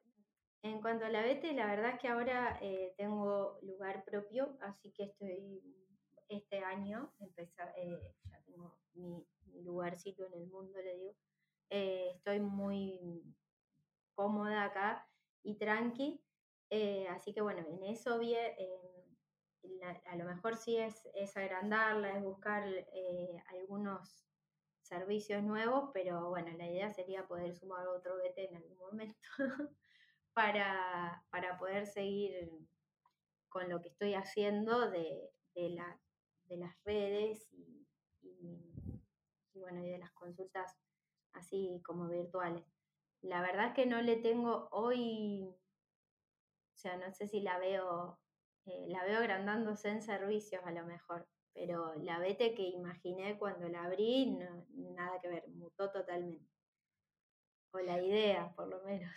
En 0.61 0.81
cuanto 0.81 1.05
a 1.05 1.09
la 1.09 1.21
BETE, 1.21 1.53
la 1.53 1.65
verdad 1.65 1.91
es 1.95 1.99
que 1.99 2.07
ahora 2.09 2.59
eh, 2.61 2.93
tengo 2.97 3.59
lugar 3.63 4.03
propio, 4.03 4.57
así 4.61 4.91
que 4.91 5.05
estoy 5.05 5.63
este 6.29 6.59
año, 6.59 7.13
empezar, 7.19 7.73
eh, 7.75 8.15
ya 8.23 8.41
tengo 8.45 8.79
mi, 8.93 9.27
lugarcito 9.63 10.25
en 10.25 10.33
el 10.33 10.47
mundo, 10.47 10.79
le 10.81 10.95
digo. 10.95 11.15
Eh, 11.69 12.11
estoy 12.15 12.39
muy 12.39 13.23
cómoda 14.13 14.63
acá 14.63 15.09
y 15.43 15.55
tranqui. 15.55 16.23
Eh, 16.69 17.07
así 17.09 17.33
que 17.33 17.41
bueno, 17.41 17.65
en 17.67 17.83
eso 17.83 18.19
vi, 18.19 18.35
a 18.35 20.15
lo 20.15 20.25
mejor 20.25 20.55
sí 20.55 20.77
es, 20.77 21.09
es 21.13 21.35
agrandarla, 21.35 22.15
es 22.15 22.23
buscar 22.23 22.63
algunos 23.49 24.29
servicios 24.89 25.43
nuevos, 25.43 25.91
pero 25.93 26.29
bueno, 26.29 26.51
la 26.57 26.67
idea 26.67 26.89
sería 26.91 27.27
poder 27.27 27.53
sumar 27.55 27.87
otro 27.87 28.17
BT 28.17 28.37
en 28.49 28.55
algún 28.57 28.77
momento 28.77 29.19
para, 30.33 31.23
para, 31.29 31.57
poder 31.59 31.85
seguir 31.85 32.49
con 33.49 33.69
lo 33.69 33.81
que 33.81 33.89
estoy 33.89 34.15
haciendo 34.15 34.89
de, 34.89 35.31
de, 35.53 35.69
la, 35.69 35.99
de 36.49 36.57
las 36.57 36.75
redes 36.83 37.47
y, 37.51 37.87
y, 38.21 39.59
bueno, 39.59 39.83
y 39.83 39.89
de 39.89 39.99
las 39.99 40.11
consultas 40.11 40.77
así 41.33 41.81
como 41.85 42.07
virtuales. 42.09 42.65
La 43.21 43.41
verdad 43.41 43.67
es 43.67 43.73
que 43.73 43.85
no 43.85 44.01
le 44.01 44.17
tengo 44.17 44.67
hoy, 44.71 45.55
o 46.73 46.77
sea, 46.77 46.97
no 46.97 47.11
sé 47.13 47.27
si 47.27 47.41
la 47.41 47.59
veo, 47.59 48.19
eh, 48.65 48.85
la 48.87 49.03
veo 49.03 49.19
agrandándose 49.19 49.89
en 49.89 50.01
servicios 50.01 50.63
a 50.65 50.71
lo 50.71 50.85
mejor, 50.85 51.27
pero 51.53 51.93
la 51.95 52.19
Vete 52.19 52.55
que 52.55 52.63
imaginé 52.63 53.37
cuando 53.37 53.67
la 53.67 53.83
abrí, 53.83 54.27
no, 54.27 54.65
nada 54.95 55.19
que 55.21 55.27
ver, 55.27 55.47
mutó 55.49 55.91
totalmente. 55.91 56.49
O 57.71 57.79
la 57.79 58.01
idea, 58.01 58.51
por 58.55 58.67
lo 58.67 58.81
menos. 58.83 59.13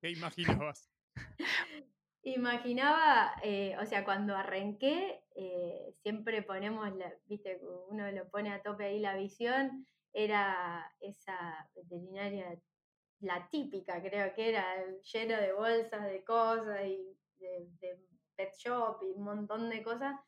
¿Qué 0.00 0.10
imaginabas? 0.10 0.90
Imaginaba, 2.26 3.34
eh, 3.42 3.76
o 3.80 3.84
sea, 3.84 4.02
cuando 4.02 4.34
arranqué, 4.34 5.22
eh, 5.36 5.92
siempre 6.02 6.42
ponemos, 6.42 6.90
la, 6.96 7.12
viste, 7.26 7.60
uno 7.90 8.10
lo 8.10 8.28
pone 8.30 8.50
a 8.50 8.62
tope 8.62 8.86
ahí 8.86 8.98
la 8.98 9.14
visión, 9.14 9.86
era 10.14 10.90
esa 11.00 11.68
veterinaria 11.74 12.58
la 13.20 13.46
típica, 13.50 14.00
creo 14.02 14.34
que 14.34 14.48
era 14.50 14.64
lleno 15.12 15.36
de 15.36 15.52
bolsas 15.52 16.04
de 16.04 16.24
cosas 16.24 16.86
y 16.86 17.14
de, 17.38 18.00
pet 18.36 18.54
shop 18.56 19.02
y 19.02 19.10
un 19.12 19.22
montón 19.22 19.68
de 19.68 19.82
cosas 19.82 20.18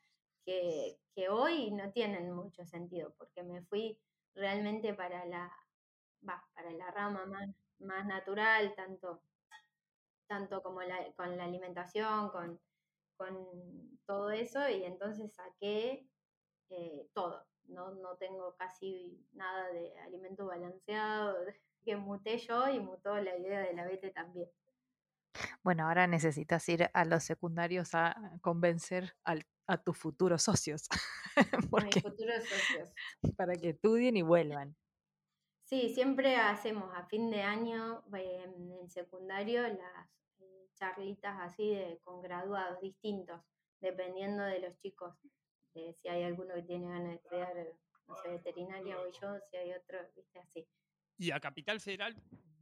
que, 0.45 0.99
que, 1.13 1.29
hoy 1.29 1.71
no 1.71 1.91
tienen 1.91 2.31
mucho 2.31 2.63
sentido, 2.65 3.13
porque 3.17 3.43
me 3.43 3.63
fui 3.63 3.99
realmente 4.35 4.93
para 4.93 5.25
la, 5.25 5.51
para 6.21 6.71
la 6.71 6.91
rama 6.91 7.25
más, 7.25 7.49
más 7.79 8.05
natural, 8.05 8.73
tanto, 8.75 9.23
tanto 10.27 10.61
como 10.61 10.81
la, 10.81 11.11
con 11.15 11.35
la 11.37 11.45
alimentación, 11.45 12.29
con, 12.29 12.59
con 13.17 13.99
todo 14.05 14.29
eso, 14.31 14.67
y 14.69 14.83
entonces 14.83 15.33
saqué 15.33 16.09
eh, 16.69 17.09
todo. 17.13 17.45
No, 17.65 17.91
no 17.95 18.15
tengo 18.17 18.55
casi 18.55 19.25
nada 19.33 19.69
de 19.71 19.97
alimento 19.99 20.45
balanceado, 20.45 21.35
que 21.83 21.95
muté 21.95 22.37
yo 22.37 22.67
y 22.69 22.79
mutó 22.79 23.15
la 23.21 23.37
idea 23.37 23.59
de 23.61 23.73
la 23.73 23.85
BT 23.85 24.11
también. 24.11 24.49
Bueno, 25.63 25.87
ahora 25.87 26.07
necesitas 26.07 26.67
ir 26.69 26.89
a 26.93 27.05
los 27.05 27.23
secundarios 27.23 27.93
a 27.93 28.15
convencer 28.41 29.15
al- 29.23 29.45
a 29.67 29.77
tus 29.83 29.97
futuros 29.97 30.43
socios 30.43 30.87
A 31.77 31.83
mis 31.83 32.01
futuros 32.01 32.43
socios. 32.45 32.89
para 33.37 33.53
que 33.53 33.69
estudien 33.69 34.15
y 34.17 34.21
vuelvan. 34.21 34.75
Sí, 35.67 35.89
siempre 35.89 36.37
hacemos 36.37 36.93
a 36.95 37.03
fin 37.07 37.29
de 37.29 37.41
año 37.41 38.01
eh, 38.15 38.43
en 38.45 38.71
el 38.71 38.89
secundario 38.89 39.63
las 39.63 40.07
eh, 40.39 40.69
charlitas 40.75 41.35
así 41.41 41.71
de, 41.71 41.99
con 42.05 42.21
graduados 42.21 42.79
distintos, 42.79 43.41
dependiendo 43.81 44.43
de 44.43 44.61
los 44.61 44.77
chicos. 44.77 45.13
de 45.73 45.93
si 45.93 46.07
hay 46.07 46.23
alguno 46.23 46.53
que 46.55 46.61
tiene 46.61 46.87
ganas 46.87 47.09
de 47.09 47.15
estudiar, 47.15 47.53
no 48.07 48.15
sé, 48.15 48.29
veterinaria 48.29 48.95
voy 48.95 49.11
yo, 49.21 49.37
si 49.51 49.57
hay 49.57 49.73
otro, 49.73 49.99
viste, 50.15 50.39
así. 50.39 50.65
Y 51.17 51.31
a 51.31 51.39
Capital 51.41 51.81
Federal 51.81 52.15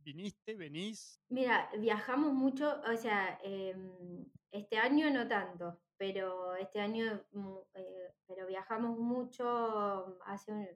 viniste, 0.03 0.55
venís. 0.55 1.21
Mira, 1.29 1.69
viajamos 1.77 2.33
mucho, 2.33 2.81
o 2.91 2.97
sea, 2.97 3.39
em, 3.43 4.25
este 4.49 4.77
año 4.79 5.11
no 5.11 5.27
tanto, 5.27 5.79
pero 5.95 6.55
este 6.55 6.79
año, 6.79 7.23
eh, 7.75 8.13
pero 8.25 8.47
viajamos 8.47 8.97
mucho 8.97 10.17
hace 10.25 10.51
un, 10.51 10.67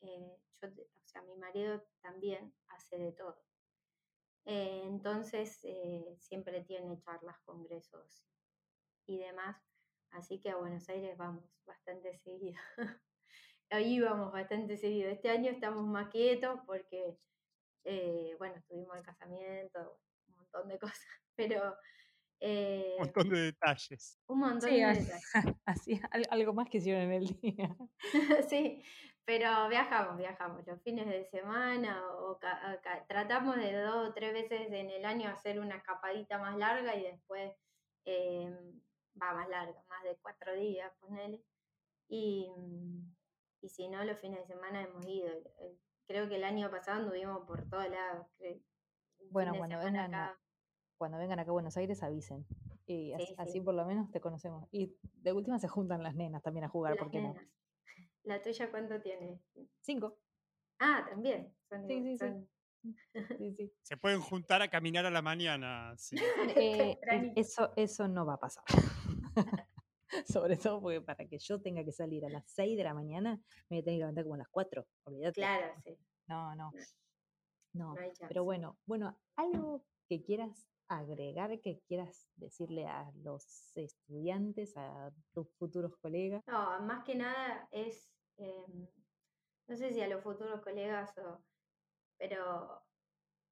eh, 0.00 0.36
yo, 0.60 0.68
o 0.68 1.03
sea, 1.14 1.22
mi 1.22 1.36
marido 1.36 1.82
también 2.02 2.54
hace 2.68 2.98
de 2.98 3.12
todo. 3.12 3.44
Eh, 4.46 4.82
entonces, 4.84 5.60
eh, 5.64 6.16
siempre 6.18 6.62
tiene 6.64 6.98
charlas, 6.98 7.38
congresos 7.44 8.26
y 9.06 9.18
demás. 9.18 9.56
Así 10.10 10.40
que 10.40 10.50
a 10.50 10.56
Buenos 10.56 10.88
Aires 10.88 11.16
vamos 11.16 11.44
bastante 11.64 12.16
seguido. 12.18 12.60
Ahí 13.70 14.00
vamos 14.00 14.32
bastante 14.32 14.76
seguido. 14.76 15.10
Este 15.10 15.30
año 15.30 15.50
estamos 15.50 15.84
más 15.86 16.08
quietos 16.10 16.60
porque, 16.66 17.18
eh, 17.84 18.36
bueno, 18.38 18.62
tuvimos 18.68 18.96
el 18.96 19.02
casamiento, 19.04 20.00
un 20.28 20.34
montón 20.36 20.68
de 20.68 20.78
cosas, 20.78 20.98
pero 21.36 21.76
eh, 22.40 22.94
Un 22.98 23.04
montón 23.04 23.28
de 23.30 23.40
detalles. 23.40 24.20
un 24.26 24.38
montón 24.38 24.68
Sí, 24.68 24.80
de 24.80 24.86
detalles. 24.86 25.22
así, 25.64 26.00
al- 26.10 26.26
algo 26.30 26.52
más 26.52 26.68
que 26.68 26.78
hicieron 26.78 27.02
en 27.02 27.12
el 27.12 27.26
día. 27.40 27.76
sí, 28.48 28.82
pero 29.24 29.68
viajamos, 29.68 30.18
viajamos 30.18 30.66
los 30.66 30.82
fines 30.82 31.06
de 31.06 31.24
semana 31.26 32.02
o 32.18 32.38
tratamos 33.08 33.56
de 33.56 33.72
dos 33.80 34.08
o 34.10 34.12
tres 34.14 34.32
veces 34.34 34.70
en 34.70 34.90
el 34.90 35.04
año 35.04 35.28
hacer 35.30 35.58
una 35.60 35.76
escapadita 35.76 36.38
más 36.38 36.56
larga 36.58 36.94
y 36.94 37.04
después 37.04 37.52
eh, 38.04 38.50
va 39.20 39.32
más 39.32 39.48
larga, 39.48 39.82
más 39.88 40.02
de 40.04 40.16
cuatro 40.20 40.54
días, 40.54 40.92
ponele. 41.00 41.42
Y, 42.08 42.50
y 43.62 43.68
si 43.70 43.88
no, 43.88 44.04
los 44.04 44.18
fines 44.18 44.40
de 44.40 44.46
semana 44.54 44.82
hemos 44.82 45.06
ido. 45.06 45.32
Creo 46.06 46.28
que 46.28 46.36
el 46.36 46.44
año 46.44 46.70
pasado 46.70 46.98
anduvimos 47.00 47.46
por 47.46 47.66
todos 47.70 47.88
lados. 47.88 48.26
Bueno, 49.30 49.54
cuando 49.56 49.78
vengan 49.78 50.12
Cuando 51.04 51.18
vengan 51.18 51.38
acá 51.38 51.50
a 51.50 51.52
Buenos 51.52 51.76
Aires 51.76 52.02
avisen. 52.02 52.46
Y 52.86 53.08
Sí, 53.08 53.12
así, 53.12 53.26
sí. 53.26 53.34
así 53.36 53.60
por 53.60 53.74
lo 53.74 53.84
menos 53.84 54.10
te 54.10 54.22
conocemos. 54.22 54.66
Y 54.72 54.96
de 55.02 55.34
última 55.34 55.58
se 55.58 55.68
juntan 55.68 56.02
las 56.02 56.14
nenas 56.14 56.42
también 56.42 56.64
a 56.64 56.68
jugar, 56.70 56.94
las 56.94 56.98
¿por 57.02 57.10
qué 57.10 57.20
no? 57.20 57.34
¿La 58.22 58.40
tuya 58.40 58.70
cuánto 58.70 58.98
tiene? 59.02 59.38
Cinco. 59.82 60.16
Ah, 60.78 61.04
también. 61.06 61.54
son 61.68 61.86
Sí, 61.86 61.92
igual- 61.92 62.04
sí, 62.06 62.16
sí. 62.16 62.18
son- 62.18 62.48
Sí, 63.38 63.54
sí. 63.54 63.72
Se 63.82 63.98
pueden 63.98 64.22
juntar 64.22 64.62
a 64.62 64.68
caminar 64.68 65.04
a 65.04 65.10
la 65.10 65.20
mañana. 65.20 65.94
sí. 65.98 66.16
Eh, 66.56 66.98
eso, 67.36 67.74
eso 67.76 68.08
no 68.08 68.24
va 68.24 68.34
a 68.34 68.40
pasar. 68.40 68.64
Sobre 70.26 70.56
todo 70.56 70.80
porque 70.80 71.02
para 71.02 71.26
que 71.26 71.38
yo 71.38 71.60
tenga 71.60 71.84
que 71.84 71.92
salir 71.92 72.24
a 72.24 72.30
las 72.30 72.50
6 72.50 72.78
de 72.78 72.84
la 72.84 72.94
mañana, 72.94 73.42
me 73.68 73.76
voy 73.76 73.78
a 73.80 73.84
tener 73.84 73.96
que 73.96 73.98
levantar 73.98 74.24
como 74.24 74.36
a 74.36 74.38
las 74.38 74.48
4. 74.48 74.86
Olvídate. 75.04 75.34
Claro, 75.34 75.66
sí. 75.84 75.98
No, 76.28 76.56
no. 76.56 76.72
No. 77.74 77.92
No 77.94 78.00
hay 78.00 78.08
chance. 78.08 78.24
Pero 78.28 78.42
bueno, 78.44 78.78
bueno, 78.86 79.18
algo 79.36 79.84
que 80.08 80.22
quieras 80.22 80.66
agregar, 80.88 81.60
que 81.60 81.80
quieras 81.86 82.28
decirle 82.36 82.86
a 82.86 83.10
los 83.22 83.76
estudiantes, 83.76 84.76
a 84.76 85.10
tus 85.32 85.48
futuros 85.58 85.96
colegas. 85.96 86.42
No, 86.46 86.80
más 86.82 87.04
que 87.04 87.14
nada 87.14 87.68
es, 87.70 88.10
em, 88.36 88.86
no 89.66 89.76
sé 89.76 89.92
si 89.92 90.00
a 90.00 90.08
los 90.08 90.22
futuros 90.22 90.60
colegas 90.62 91.16
o, 91.18 91.42
pero 92.18 92.82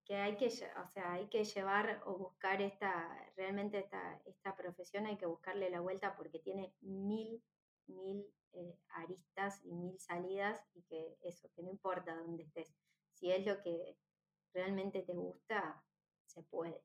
que 0.04 0.16
hay 0.16 0.36
que, 0.36 0.46
o 0.46 0.88
sea, 0.88 1.12
hay 1.12 1.28
que 1.28 1.44
llevar 1.44 2.02
o 2.06 2.18
buscar 2.18 2.60
esta, 2.60 3.08
realmente 3.36 3.78
esta, 3.78 4.20
esta 4.24 4.56
profesión 4.56 5.06
hay 5.06 5.16
que 5.16 5.26
buscarle 5.26 5.70
la 5.70 5.80
vuelta 5.80 6.16
porque 6.16 6.40
tiene 6.40 6.74
mil, 6.80 7.42
mil 7.86 8.26
eh, 8.52 8.78
aristas 8.90 9.64
y 9.64 9.72
mil 9.72 9.98
salidas 9.98 10.60
y 10.74 10.82
que 10.82 11.16
eso, 11.22 11.48
que 11.54 11.62
no 11.62 11.70
importa 11.70 12.16
dónde 12.16 12.42
estés, 12.42 12.74
si 13.14 13.30
es 13.30 13.46
lo 13.46 13.62
que 13.62 13.96
realmente 14.52 15.02
te 15.02 15.14
gusta, 15.14 15.82
se 16.26 16.42
puede, 16.42 16.82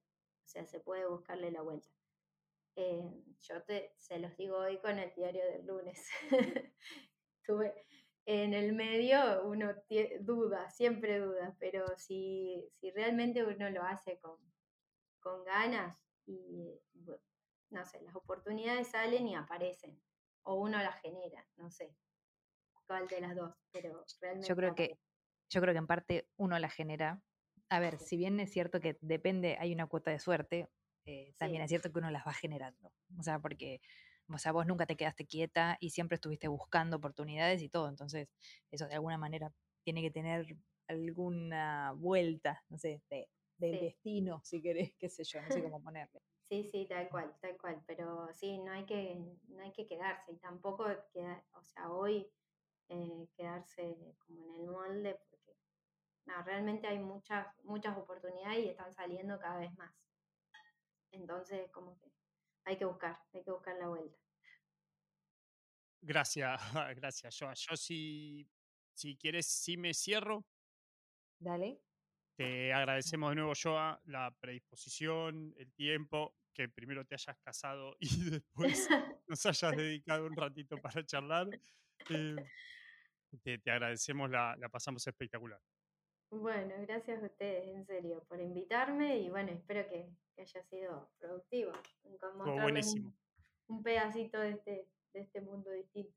o 0.47 0.49
sea, 0.49 0.65
se 0.65 0.79
puede 0.79 1.05
buscarle 1.05 1.51
la 1.51 1.61
vuelta. 1.61 1.89
Eh, 2.77 3.11
yo 3.41 3.61
te, 3.63 3.93
se 3.97 4.17
los 4.17 4.37
digo 4.37 4.57
hoy 4.57 4.79
con 4.79 4.97
el 4.97 5.13
diario 5.13 5.43
del 5.45 5.65
lunes. 5.65 6.07
Tuve, 7.43 7.85
en 8.25 8.53
el 8.53 8.71
medio 8.71 9.43
uno 9.43 9.73
duda, 10.21 10.69
siempre 10.69 11.19
duda, 11.19 11.57
pero 11.59 11.85
si, 11.97 12.65
si 12.79 12.91
realmente 12.91 13.43
uno 13.43 13.69
lo 13.69 13.83
hace 13.83 14.19
con, 14.19 14.37
con 15.19 15.43
ganas 15.43 15.97
y, 16.25 16.79
no 17.69 17.85
sé, 17.85 18.01
las 18.01 18.15
oportunidades 18.15 18.87
salen 18.87 19.27
y 19.27 19.35
aparecen, 19.35 20.01
o 20.43 20.55
uno 20.55 20.77
las 20.77 21.01
genera, 21.01 21.45
no 21.57 21.69
sé 21.69 21.93
cuál 22.85 23.05
de 23.07 23.19
las 23.19 23.35
dos, 23.35 23.53
pero 23.73 24.05
realmente 24.21 24.47
Yo 24.47 24.55
creo 24.55 24.73
que, 24.73 24.97
yo 25.49 25.59
creo 25.59 25.73
que 25.73 25.79
en 25.79 25.87
parte 25.87 26.29
uno 26.37 26.57
la 26.57 26.69
genera. 26.69 27.21
A 27.69 27.79
ver, 27.79 27.99
si 27.99 28.17
bien 28.17 28.39
es 28.39 28.51
cierto 28.51 28.79
que 28.79 28.97
depende, 29.01 29.57
hay 29.59 29.73
una 29.73 29.87
cuota 29.87 30.11
de 30.11 30.19
suerte, 30.19 30.69
eh, 31.05 31.33
también 31.37 31.61
Sí. 31.61 31.63
es 31.63 31.69
cierto 31.69 31.91
que 31.91 31.99
uno 31.99 32.11
las 32.11 32.25
va 32.25 32.33
generando. 32.33 32.93
O 33.17 33.23
sea, 33.23 33.39
porque 33.39 33.81
o 34.29 34.37
sea, 34.37 34.51
vos 34.51 34.65
nunca 34.65 34.85
te 34.85 34.97
quedaste 34.97 35.25
quieta 35.25 35.77
y 35.79 35.91
siempre 35.91 36.15
estuviste 36.15 36.47
buscando 36.49 36.97
oportunidades 36.97 37.61
y 37.61 37.69
todo. 37.69 37.87
Entonces, 37.89 38.29
eso 38.71 38.87
de 38.87 38.95
alguna 38.95 39.17
manera 39.17 39.53
tiene 39.83 40.01
que 40.01 40.11
tener 40.11 40.57
alguna 40.87 41.93
vuelta, 41.93 42.63
no 42.69 42.77
sé, 42.77 43.03
de- 43.09 43.29
del 43.57 43.79
Sí. 43.79 43.79
destino, 43.79 44.41
si 44.43 44.61
querés, 44.61 44.93
qué 44.97 45.09
sé 45.09 45.23
yo, 45.23 45.41
no 45.41 45.49
sé 45.51 45.61
cómo 45.63 45.81
ponerle. 45.83 46.21
Sí, 46.39 46.63
sí, 46.63 46.87
tal 46.87 47.09
cual, 47.09 47.37
tal 47.41 47.57
cual, 47.57 47.83
pero 47.85 48.33
sí, 48.33 48.59
no 48.59 48.71
hay 48.71 48.85
que, 48.85 49.15
no 49.49 49.63
hay 49.63 49.73
que 49.73 49.85
quedarse 49.85 50.31
y 50.31 50.37
tampoco 50.37 50.85
queda, 51.11 51.45
o 51.53 51.61
sea, 51.63 51.91
hoy 51.91 52.31
eh, 52.89 53.29
quedarse 53.35 54.15
como 54.25 54.45
en 54.45 54.61
el 54.61 54.67
molde 54.67 55.19
no, 56.27 56.43
realmente 56.43 56.87
hay 56.87 56.99
muchas, 56.99 57.47
muchas 57.63 57.97
oportunidades 57.97 58.65
y 58.65 58.69
están 58.69 58.93
saliendo 58.93 59.39
cada 59.39 59.59
vez 59.59 59.73
más. 59.77 59.93
Entonces, 61.11 61.71
como 61.71 61.97
que 61.97 62.11
hay 62.65 62.77
que 62.77 62.83
buscar, 62.83 63.17
hay 63.33 63.43
que 63.43 63.51
buscar 63.51 63.77
la 63.77 63.87
vuelta. 63.87 64.17
Gracias, 66.01 66.61
gracias, 66.97 67.37
Joa. 67.39 67.53
Yo 67.53 67.77
si, 67.77 68.45
si 68.93 69.15
quieres, 69.15 69.47
sí 69.47 69.77
me 69.77 69.93
cierro. 69.93 70.45
Dale. 71.39 71.81
Te 72.35 72.73
agradecemos 72.73 73.29
de 73.29 73.35
nuevo, 73.35 73.53
Joa, 73.55 73.99
la 74.03 74.35
predisposición, 74.37 75.55
el 75.57 75.71
tiempo, 75.73 76.35
que 76.53 76.67
primero 76.67 77.05
te 77.05 77.15
hayas 77.15 77.37
casado 77.39 77.95
y 78.01 78.29
después 78.31 78.89
nos 79.27 79.45
hayas 79.45 79.77
dedicado 79.77 80.25
un 80.25 80.35
ratito 80.35 80.77
para 80.77 81.05
charlar. 81.05 81.47
Eh, 82.09 82.35
te, 83.43 83.57
te 83.57 83.71
agradecemos, 83.71 84.29
la, 84.29 84.55
la 84.55 84.69
pasamos 84.69 85.05
espectacular. 85.05 85.59
Bueno, 86.29 86.73
gracias 86.81 87.23
a 87.23 87.25
ustedes, 87.25 87.67
en 87.67 87.85
serio, 87.85 88.23
por 88.27 88.41
invitarme 88.41 89.17
y 89.17 89.29
bueno, 89.29 89.51
espero 89.51 89.87
que, 89.87 90.09
que 90.35 90.41
haya 90.41 90.63
sido 90.63 91.09
productivo, 91.19 91.71
mostrarles 92.35 92.61
buenísimo. 92.63 93.13
Un, 93.67 93.77
un 93.77 93.83
pedacito 93.83 94.39
de 94.39 94.51
este, 94.51 94.87
de 95.13 95.21
este 95.21 95.41
mundo 95.41 95.71
distinto. 95.71 96.13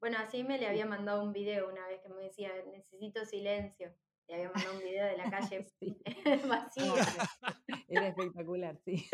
Bueno, 0.00 0.18
así 0.18 0.42
me 0.42 0.58
le 0.58 0.66
había 0.66 0.84
mandado 0.84 1.22
un 1.22 1.32
video 1.32 1.68
una 1.70 1.86
vez 1.86 2.00
que 2.02 2.08
me 2.08 2.24
decía, 2.24 2.50
necesito 2.72 3.24
silencio. 3.24 3.94
Le 4.26 4.34
había 4.34 4.50
mandado 4.50 4.74
un 4.76 4.82
video 4.82 5.06
de 5.06 5.16
la 5.16 5.30
calle 5.30 5.66
vacía. 6.48 7.04
Era 7.88 8.08
espectacular, 8.08 8.76
sí. 8.84 9.08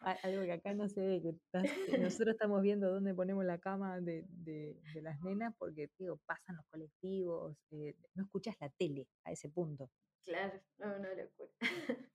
Algo 0.00 0.42
que 0.44 0.52
acá 0.52 0.74
no 0.74 0.88
se 0.88 1.00
ve, 1.06 1.20
que 1.22 1.30
estás- 1.30 1.62
nosotros 2.22 2.34
estamos 2.34 2.62
viendo 2.62 2.90
dónde 2.90 3.14
ponemos 3.14 3.44
la 3.44 3.58
cama 3.58 4.00
de, 4.00 4.24
de- 4.28 4.80
de 4.94 5.02
las 5.02 5.20
nenas 5.22 5.54
porque, 5.58 5.90
digo, 5.98 6.18
pasan 6.24 6.56
los 6.56 6.66
colectivos, 6.66 7.56
eh, 7.70 7.96
no 8.14 8.24
escuchas 8.24 8.56
la 8.60 8.70
tele 8.70 9.08
a 9.24 9.32
ese 9.32 9.48
punto. 9.50 9.90
Claro, 10.24 10.60
no, 10.78 10.98
no 10.98 11.14
locura. 11.14 11.50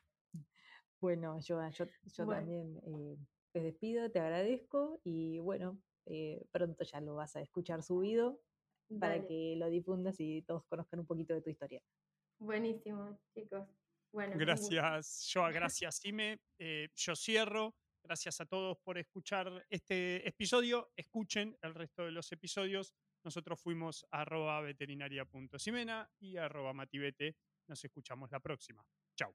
Bueno, 1.01 1.39
yo, 1.41 1.59
yo, 1.69 1.85
yo 1.85 2.25
Bueno. 2.25 2.39
también 2.39 2.79
eh, 2.85 3.17
te 3.51 3.59
despido, 3.61 4.09
te 4.09 4.19
agradezco 4.19 5.01
y 5.03 5.39
bueno, 5.39 5.81
eh, 6.05 6.45
pronto 6.51 6.83
ya 6.85 7.01
lo 7.01 7.15
vas 7.15 7.35
a 7.35 7.41
escuchar 7.41 7.83
subido 7.83 8.39
para 8.99 9.25
que 9.27 9.55
lo 9.57 9.69
difundas 9.69 10.15
y 10.19 10.43
todos 10.43 10.63
conozcan 10.65 11.01
un 11.01 11.05
poquito 11.07 11.33
de 11.33 11.41
tu 11.41 11.49
historia. 11.49 11.81
Buenísimo, 12.39 13.19
chicos. 13.33 13.67
Bueno. 14.13 14.35
Gracias, 14.37 15.29
Joa, 15.33 15.51
gracias, 15.51 16.05
Ime. 16.05 16.39
Eh, 16.59 16.89
yo 16.95 17.15
cierro. 17.15 17.75
Gracias 18.05 18.41
a 18.41 18.45
todos 18.45 18.77
por 18.83 18.97
escuchar 18.97 19.65
este 19.69 20.27
episodio. 20.27 20.91
Escuchen 20.95 21.57
el 21.61 21.73
resto 21.73 22.03
de 22.03 22.11
los 22.11 22.31
episodios. 22.33 22.93
Nosotros 23.23 23.59
fuimos 23.61 24.05
arroba 24.11 24.59
veterinaria.simena 24.61 26.09
y 26.19 26.35
arroba 26.35 26.73
matibete. 26.73 27.37
Nos 27.67 27.83
escuchamos 27.83 28.29
la 28.29 28.41
próxima. 28.41 28.85
Chau. 29.15 29.33